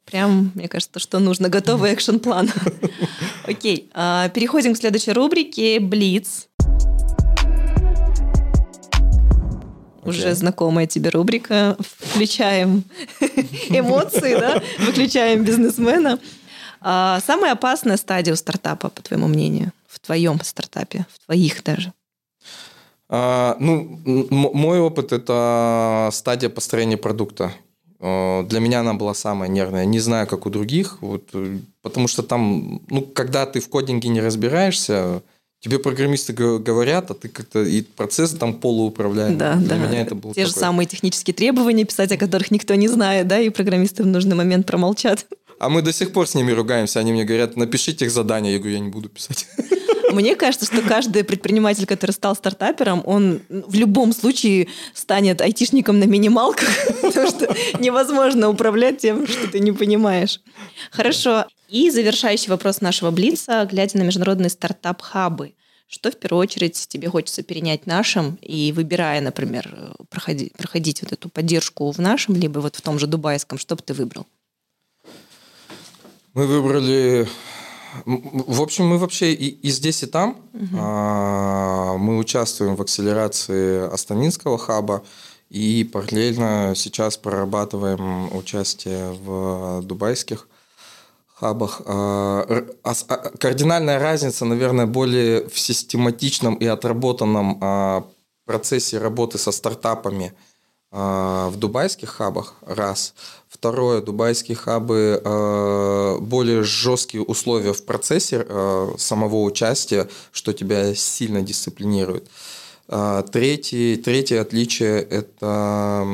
Прям, 0.06 0.52
мне 0.56 0.68
кажется, 0.68 1.00
что 1.00 1.20
нужно 1.20 1.50
готовый 1.50 1.92
экшн-план. 1.92 2.50
Окей, 3.46 3.90
а, 3.94 4.30
переходим 4.30 4.74
к 4.74 4.78
следующей 4.78 5.12
рубрике 5.12 5.80
«Блиц». 5.80 6.48
Уже 10.04 10.36
знакомая 10.36 10.88
тебе 10.88 11.10
рубрика. 11.10 11.76
Включаем 11.80 12.84
эмоции, 13.70 14.40
да? 14.40 14.64
Выключаем 14.80 15.44
бизнесмена. 15.44 16.20
А, 16.80 17.20
самая 17.20 17.54
опасная 17.54 17.98
стадия 17.98 18.34
у 18.34 18.38
стартапа, 18.38 18.90
по 18.90 19.02
твоему 19.02 19.28
мнению, 19.28 19.74
в 19.88 20.00
твоем 20.00 20.40
стартапе, 20.42 21.06
в 21.14 21.26
твоих 21.26 21.62
даже? 21.64 21.92
А, 23.10 23.58
ну, 23.60 24.00
мой 24.06 24.80
опыт– 24.80 25.12
это 25.14 26.10
стадия 26.14 26.50
построения 26.50 26.98
продукта. 26.98 27.52
Э, 28.00 28.44
для 28.44 28.60
меня 28.60 28.82
она 28.82 28.94
была 28.94 29.14
самая 29.14 29.50
нервная. 29.50 29.86
Не 29.86 30.00
знаю, 30.00 30.28
как 30.28 30.46
у 30.46 30.50
других. 30.50 30.98
Вот, 31.02 31.24
э, 31.34 31.58
потому 31.82 32.08
что 32.08 32.24
там, 32.24 32.82
ну, 32.90 33.02
когда 33.02 33.46
ты 33.46 33.60
в 33.60 33.70
кодинге 33.70 34.10
не 34.10 34.22
разбираешься, 34.22 35.22
тебе 35.60 35.80
программисты 35.80 36.34
говорят, 36.34 37.12
а 37.12 37.14
ты 37.14 37.30
как-то 37.30 37.64
и 37.64 37.82
процесс 37.82 38.32
там 38.32 38.54
полууправляемый. 38.54 39.38
Да, 39.38 39.56
Для 39.56 39.76
да. 39.76 39.78
меня 39.78 40.02
это 40.02 40.16
было 40.16 40.34
Те 40.34 40.42
такое... 40.42 40.54
же 40.54 40.60
самые 40.60 40.86
технические 40.86 41.34
требования 41.34 41.86
писать, 41.86 42.12
о 42.12 42.18
которых 42.18 42.52
никто 42.52 42.76
не 42.76 42.88
знает, 42.88 43.28
да, 43.28 43.40
и 43.40 43.50
программисты 43.50 44.04
в 44.04 44.08
нужный 44.08 44.36
момент 44.36 44.66
промолчат. 44.68 45.26
А 45.60 45.70
мы 45.70 45.82
до 45.82 45.92
сих 45.92 46.14
пор 46.14 46.28
с 46.28 46.36
ними 46.36 46.52
ругаемся. 46.52 47.00
Они 47.00 47.12
мне 47.12 47.24
говорят, 47.24 47.56
напишите 47.58 48.06
их 48.06 48.12
задание. 48.12 48.54
Я 48.54 48.60
говорю, 48.60 48.76
я 48.76 48.80
не 48.80 48.90
буду 48.90 49.10
писать. 49.10 49.48
Мне 50.12 50.36
кажется, 50.36 50.66
что 50.66 50.82
каждый 50.82 51.24
предприниматель, 51.24 51.86
который 51.86 52.12
стал 52.12 52.36
стартапером, 52.36 53.02
он 53.06 53.42
в 53.50 53.76
любом 53.76 54.14
случае 54.14 54.68
станет 54.94 55.42
айтишником 55.42 56.00
на 56.00 56.06
минималках, 56.06 56.70
потому 57.02 57.28
что 57.28 57.56
невозможно 57.80 58.50
управлять 58.50 59.00
тем, 59.00 59.28
что 59.28 59.48
ты 59.48 59.60
не 59.60 59.72
понимаешь. 59.72 60.42
Хорошо. 60.92 61.46
И 61.70 61.90
завершающий 61.90 62.50
вопрос 62.50 62.82
нашего 62.82 63.12
Блица, 63.12 63.68
глядя 63.70 63.98
на 63.98 64.04
международные 64.04 64.50
стартап-хабы. 64.50 65.54
Что 65.90 66.12
в 66.12 66.18
первую 66.18 66.42
очередь 66.42 66.88
тебе 66.90 67.10
хочется 67.10 67.44
перенять 67.44 67.86
нашим 67.86 68.38
и 68.42 68.74
выбирая, 68.74 69.22
например, 69.22 69.94
проходить, 70.10 70.54
проходить 70.54 71.02
вот 71.02 71.14
эту 71.14 71.30
поддержку 71.30 71.90
в 71.92 71.98
нашем, 71.98 72.36
либо 72.36 72.60
вот 72.60 72.76
в 72.76 72.82
том 72.82 73.00
же 73.00 73.08
дубайском, 73.08 73.58
что 73.58 73.76
бы 73.76 73.82
ты 73.82 73.94
выбрал? 73.94 74.26
Мы 76.34 76.46
выбрали 76.46 77.28
в 78.06 78.62
общем, 78.62 78.88
мы 78.88 78.98
вообще 78.98 79.34
и, 79.34 79.48
и 79.48 79.70
здесь, 79.70 80.04
и 80.04 80.06
там. 80.06 80.38
Угу. 80.54 80.78
А, 80.78 81.98
мы 81.98 82.18
участвуем 82.18 82.76
в 82.76 82.82
акселерации 82.82 83.92
Астанинского 83.92 84.58
хаба 84.58 85.04
и 85.50 85.84
параллельно 85.84 86.74
сейчас 86.76 87.18
прорабатываем 87.18 88.36
участие 88.36 89.14
в 89.14 89.82
дубайских 89.84 90.48
хабах. 91.36 91.82
А, 91.86 92.66
а, 92.84 93.16
кардинальная 93.40 94.00
разница, 94.00 94.46
наверное, 94.46 94.86
более 94.86 95.48
в 95.48 95.58
систематичном 95.60 96.56
и 96.56 96.66
отработанном 96.66 97.60
а, 97.62 98.06
процессе 98.46 98.98
работы 98.98 99.38
со 99.38 99.52
стартапами– 99.52 100.34
в 100.90 101.54
дубайских 101.58 102.10
хабах, 102.10 102.56
раз. 102.66 103.14
Второе, 103.58 104.04
дубайские 104.04 104.56
хабы 104.56 105.20
а, 105.26 106.20
более 106.20 106.62
жесткие 106.62 107.24
условия 107.24 107.74
в 107.74 107.84
процессе 107.86 108.46
а, 108.48 108.94
самого 109.00 109.42
участия, 109.42 110.08
что 110.32 110.54
тебя 110.54 110.94
сильно 110.94 111.42
дисциплинирует. 111.42 112.30
Третье, 112.88 113.98
третье 113.98 114.40
отличие– 114.40 115.02
это 115.10 116.08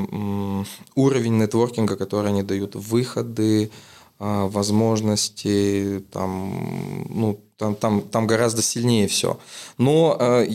уровень 0.95 1.37
нетворкинга, 1.37 1.95
который 1.97 2.29
они 2.29 2.41
дают, 2.41 2.73
выходы, 2.73 3.69
возможности, 4.17 6.03
там, 6.11 7.05
ну, 7.09 7.39
там, 7.57 7.75
там, 7.75 8.01
там 8.01 8.25
гораздо 8.25 8.63
сильнее 8.63 9.07
все. 9.07 9.37
Но 9.77 10.17
э, 10.19 10.47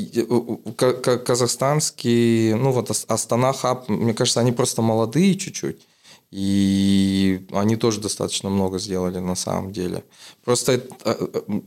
казахстанский, 1.24 2.54
ну 2.54 2.72
вот 2.72 2.90
Астана 2.90 3.52
Хаб, 3.52 3.88
мне 3.88 4.12
кажется, 4.12 4.40
они 4.40 4.50
просто 4.50 4.82
молодые 4.82 5.36
чуть-чуть. 5.36 5.87
И 6.30 7.46
они 7.52 7.76
тоже 7.76 8.00
достаточно 8.00 8.50
много 8.50 8.78
сделали 8.78 9.18
на 9.18 9.34
самом 9.34 9.72
деле. 9.72 10.04
Просто 10.44 10.72
э, 10.72 10.80
э, 11.04 11.60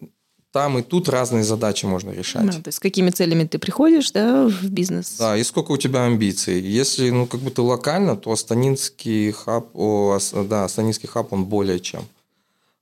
там 0.51 0.77
и 0.77 0.81
тут 0.81 1.09
разные 1.09 1.43
задачи 1.43 1.85
можно 1.85 2.11
решать. 2.11 2.45
Да, 2.45 2.51
то 2.51 2.67
есть 2.67 2.77
с 2.77 2.79
какими 2.79 3.09
целями 3.09 3.45
ты 3.45 3.57
приходишь 3.57 4.11
да, 4.11 4.47
в 4.47 4.69
бизнес? 4.69 5.15
Да, 5.17 5.37
и 5.37 5.43
сколько 5.43 5.71
у 5.71 5.77
тебя 5.77 6.05
амбиций. 6.05 6.59
Если 6.59 7.09
ну, 7.09 7.25
как 7.25 7.39
бы 7.39 7.51
ты 7.51 7.61
локально, 7.61 8.17
то 8.17 8.31
Астанинский 8.31 9.31
хаб, 9.31 9.69
о, 9.73 10.19
да, 10.47 10.65
Астанинский 10.65 11.07
хаб, 11.07 11.31
он 11.33 11.45
более 11.45 11.79
чем. 11.79 12.03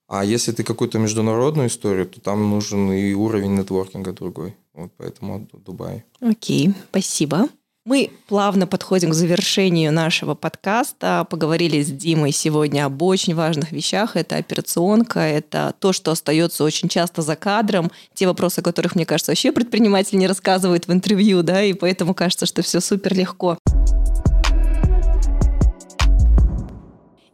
А 0.07 0.25
если 0.25 0.51
ты 0.51 0.63
какую-то 0.63 0.97
международную 0.97 1.67
историю, 1.67 2.07
то 2.07 2.19
там 2.19 2.49
нужен 2.49 2.91
и 2.91 3.13
уровень 3.13 3.55
нетворкинга 3.55 4.11
другой. 4.11 4.55
Вот 4.73 4.91
поэтому 4.97 5.47
Дубай. 5.53 6.03
Окей, 6.19 6.73
спасибо. 6.89 7.47
Мы 7.85 8.11
плавно 8.27 8.67
подходим 8.67 9.11
к 9.11 9.13
завершению 9.13 9.93
нашего 9.93 10.35
подкаста. 10.35 11.25
Поговорили 11.29 11.81
с 11.81 11.87
Димой 11.87 12.33
сегодня 12.33 12.85
об 12.85 13.01
очень 13.01 13.33
важных 13.33 13.71
вещах. 13.71 14.17
Это 14.17 14.35
операционка, 14.35 15.21
это 15.21 15.73
то, 15.79 15.93
что 15.93 16.11
остается 16.11 16.65
очень 16.65 16.89
часто 16.89 17.21
за 17.21 17.37
кадром. 17.37 17.89
Те 18.13 18.27
вопросы, 18.27 18.59
о 18.59 18.63
которых, 18.63 18.95
мне 18.95 19.05
кажется, 19.05 19.31
вообще 19.31 19.53
предприниматель 19.53 20.17
не 20.17 20.27
рассказывает 20.27 20.87
в 20.87 20.91
интервью, 20.91 21.41
да, 21.41 21.63
и 21.63 21.71
поэтому 21.71 22.13
кажется, 22.13 22.45
что 22.45 22.61
все 22.61 22.81
супер 22.81 23.15
легко. 23.15 23.57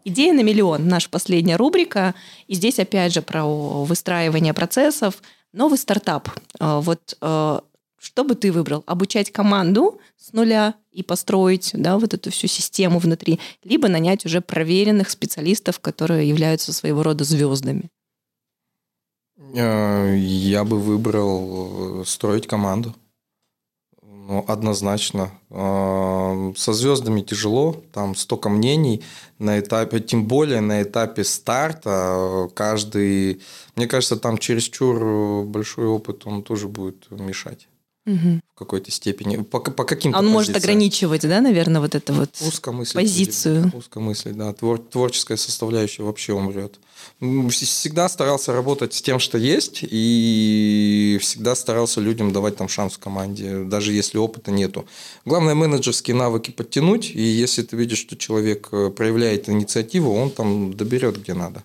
Идея 0.04 0.34
на 0.34 0.44
миллион, 0.44 0.88
наша 0.88 1.10
последняя 1.10 1.56
рубрика. 1.56 2.14
И 2.46 2.54
здесь 2.54 2.78
опять 2.78 3.12
же 3.12 3.24
про 3.24 3.44
выстраивание 3.84 4.54
процессов. 4.54 5.16
Новый 5.54 5.80
стартап. 5.80 6.30
А, 6.60 6.82
вот 6.82 7.18
а, 7.22 7.64
что 8.06 8.24
бы 8.24 8.36
ты 8.36 8.52
выбрал? 8.52 8.84
Обучать 8.86 9.32
команду 9.32 10.00
с 10.16 10.32
нуля 10.32 10.76
и 10.92 11.02
построить 11.02 11.72
да, 11.74 11.98
вот 11.98 12.14
эту 12.14 12.30
всю 12.30 12.46
систему 12.46 13.00
внутри, 13.00 13.40
либо 13.64 13.88
нанять 13.88 14.28
уже 14.28 14.42
проверенных 14.42 15.10
специалистов, 15.10 15.80
которые 15.80 16.30
являются 16.30 16.72
своего 16.72 17.02
рода 17.02 17.24
звездами? 17.24 17.90
Я 19.54 20.64
бы 20.64 20.80
выбрал 20.80 22.02
э, 22.02 22.06
строить 22.06 22.46
команду. 22.46 22.94
Ну, 24.04 24.46
однозначно. 24.48 25.32
Со 25.50 26.74
звездами 26.74 27.22
тяжело, 27.22 27.84
там 27.92 28.16
столько 28.16 28.50
мнений 28.50 29.04
на 29.40 29.60
этапе, 29.60 30.00
тем 30.00 30.26
более 30.26 30.62
на 30.62 30.84
этапе 30.84 31.24
старта 31.24 32.50
каждый, 32.54 33.42
мне 33.76 33.88
кажется, 33.88 34.18
там 34.18 34.38
чересчур 34.38 35.44
большой 35.44 35.88
опыт, 35.88 36.28
он 36.28 36.44
тоже 36.44 36.68
будет 36.68 37.10
мешать 37.10 37.68
угу. 38.06 38.42
в 38.54 38.60
какой-то 38.60 38.92
степени. 38.92 39.38
По, 39.38 39.60
по 39.60 39.84
каким-то 39.84 40.20
Он 40.20 40.28
может 40.28 40.56
ограничивать, 40.56 41.22
да, 41.22 41.42
наверное, 41.42 41.82
вот 41.82 41.96
эту 41.96 42.14
вот 42.14 42.30
узкомыслить 42.42 42.94
позицию. 42.94 43.72
Узкомыслить, 43.76 44.38
да. 44.38 44.54
Твор, 44.54 44.80
творческая 44.80 45.38
составляющая 45.38 46.04
вообще 46.04 46.34
умрет. 46.34 46.80
Всегда 47.50 48.10
старался 48.10 48.54
работать 48.54 48.94
с 48.94 49.02
тем, 49.02 49.20
что 49.20 49.38
есть, 49.38 49.80
и 49.84 51.18
всегда 51.22 51.56
старался 51.56 52.02
людям 52.02 52.32
давать 52.34 52.58
там 52.58 52.68
шанс 52.68 52.94
в 52.94 53.00
команде, 53.00 53.64
даже 53.64 53.94
если 53.94 54.18
опыта 54.18 54.52
нету. 54.52 54.86
Главное 55.26 55.56
менеджерские 55.56 56.16
навыки 56.16 56.52
подтянуть, 56.52 57.12
и 57.14 57.22
если 57.22 57.64
ты 57.64 57.76
видишь, 57.76 58.00
что 58.00 58.16
человек 58.16 58.70
э, 58.72 58.90
проявляет 58.90 59.50
инициативу, 59.50 60.14
он 60.14 60.32
там 60.32 60.74
доберет 60.74 61.22
где 61.22 61.34
надо. 61.34 61.64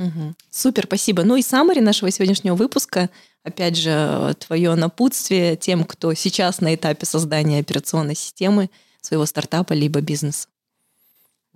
Угу. 0.00 0.34
Супер, 0.50 0.84
спасибо. 0.84 1.24
Ну 1.24 1.36
и 1.36 1.42
саммари 1.42 1.80
нашего 1.80 2.10
сегодняшнего 2.10 2.54
выпуска, 2.54 3.10
опять 3.42 3.76
же, 3.76 4.34
твое 4.38 4.74
напутствие 4.74 5.56
тем, 5.56 5.84
кто 5.84 6.14
сейчас 6.14 6.60
на 6.60 6.74
этапе 6.74 7.06
создания 7.06 7.60
операционной 7.60 8.14
системы 8.14 8.70
своего 9.00 9.26
стартапа 9.26 9.72
либо 9.72 10.00
бизнеса. 10.00 10.48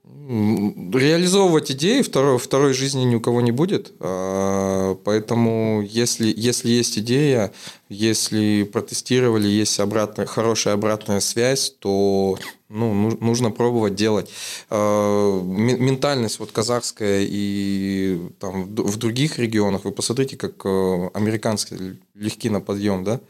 Реализовывать 0.07 1.71
идеи 1.73 2.03
второй, 2.03 2.39
второй 2.39 2.73
жизни 2.73 3.05
ни 3.05 3.15
у 3.15 3.21
кого 3.21 3.41
не 3.41 3.53
будет. 3.53 3.93
А, 4.01 4.97
поэтому, 5.05 5.83
если, 5.83 6.33
если 6.35 6.71
есть 6.71 6.99
идея, 6.99 7.53
если 7.89 8.65
протестировали, 8.65 9.49
есть 9.49 9.81
обратная, 9.81 10.27
хорошая 10.27 10.75
обратная 10.75 11.21
связь, 11.21 11.75
то 11.79 12.39
ну, 12.69 13.17
нужно 13.21 13.51
пробовать 13.51 13.95
делать. 13.95 14.31
А, 14.71 15.43
ментальность 15.43 16.39
вот 16.39 16.53
казахская 16.53 17.27
и 17.29 18.21
там 18.41 18.75
в 18.75 18.97
других 18.97 19.39
регионах, 19.39 19.85
вы 19.85 19.93
посмотрите, 19.93 20.37
как 20.37 20.65
э, 20.65 21.11
американские 21.15 21.99
легки 22.15 22.49
на 22.51 22.61
подъем, 22.61 23.05
да? 23.05 23.21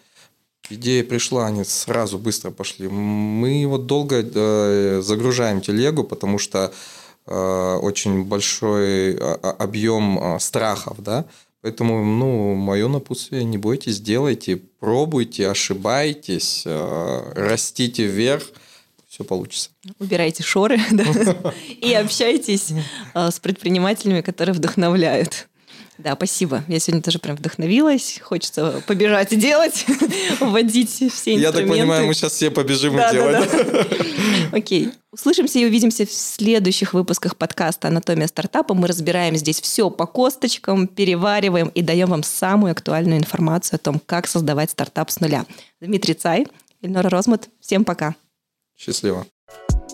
Идея 0.70 1.04
пришла, 1.04 1.46
они 1.46 1.62
сразу 1.64 2.18
быстро 2.18 2.50
пошли. 2.50 2.88
Мы 2.88 3.66
вот 3.66 3.86
долго 3.86 4.24
э, 4.24 5.02
загружаем 5.02 5.60
телегу, 5.60 6.04
потому 6.04 6.38
что 6.38 6.72
э, 7.26 7.78
очень 7.82 8.24
большой 8.24 9.16
а, 9.16 9.38
а, 9.42 9.50
объем 9.50 10.18
э, 10.18 10.40
страхов, 10.40 11.02
да. 11.02 11.26
Поэтому, 11.60 12.04
ну, 12.04 12.54
мое 12.54 12.88
напутствие, 12.88 13.44
не 13.44 13.58
бойтесь, 13.58 14.00
делайте, 14.00 14.56
пробуйте, 14.56 15.48
ошибайтесь, 15.48 16.62
э, 16.64 17.32
растите 17.34 18.06
вверх, 18.06 18.44
все 19.06 19.22
получится. 19.22 19.68
Убирайте 19.98 20.42
шоры 20.42 20.80
и 21.80 21.92
общайтесь 21.92 22.72
с 23.14 23.38
предпринимателями, 23.38 24.22
которые 24.22 24.54
вдохновляют. 24.54 25.46
Да, 25.98 26.14
спасибо. 26.14 26.64
Я 26.66 26.80
сегодня 26.80 27.02
тоже 27.02 27.18
прям 27.18 27.36
вдохновилась. 27.36 28.18
Хочется 28.22 28.82
побежать 28.86 29.32
и 29.32 29.36
делать, 29.36 29.86
вводить 30.40 30.90
все 30.90 31.06
инструменты. 31.08 31.40
Я 31.40 31.52
так 31.52 31.68
понимаю, 31.68 32.06
мы 32.06 32.14
сейчас 32.14 32.32
все 32.32 32.50
побежим 32.50 32.98
и 32.98 33.12
делать. 33.12 33.48
Да, 33.52 33.64
да. 33.64 33.86
Окей. 34.52 34.90
Услышимся 35.12 35.60
и 35.60 35.64
увидимся 35.64 36.04
в 36.04 36.10
следующих 36.10 36.92
выпусках 36.92 37.36
подкаста 37.36 37.88
«Анатомия 37.88 38.26
стартапа». 38.26 38.74
Мы 38.74 38.88
разбираем 38.88 39.36
здесь 39.36 39.60
все 39.60 39.88
по 39.88 40.06
косточкам, 40.06 40.88
перевариваем 40.88 41.68
и 41.68 41.82
даем 41.82 42.08
вам 42.08 42.24
самую 42.24 42.72
актуальную 42.72 43.18
информацию 43.18 43.76
о 43.76 43.78
том, 43.78 44.00
как 44.04 44.26
создавать 44.26 44.70
стартап 44.70 45.12
с 45.12 45.20
нуля. 45.20 45.46
Дмитрий 45.80 46.14
Цай, 46.14 46.48
Эльнора 46.82 47.08
Розмут. 47.08 47.48
Всем 47.60 47.84
пока. 47.84 48.16
Счастливо. 48.76 49.24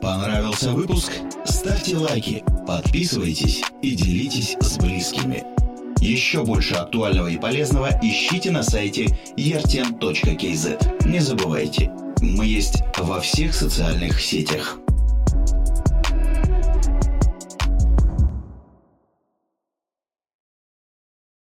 Понравился 0.01 0.71
выпуск? 0.71 1.13
Ставьте 1.45 1.97
лайки, 1.99 2.43
подписывайтесь 2.67 3.63
и 3.83 3.95
делитесь 3.95 4.57
с 4.61 4.79
близкими. 4.79 5.60
Еще 6.01 6.45
больше 6.45 6.75
актуального 6.75 7.29
и 7.29 7.37
полезного 7.37 7.91
ищите 8.03 8.51
на 8.51 8.63
сайте 8.63 9.07
erten.kz. 9.37 11.07
Не 11.07 11.21
забывайте, 11.21 11.91
мы 12.21 12.47
есть 12.47 12.83
во 12.97 13.21
всех 13.21 13.55
социальных 13.55 14.21
сетях. 14.21 14.80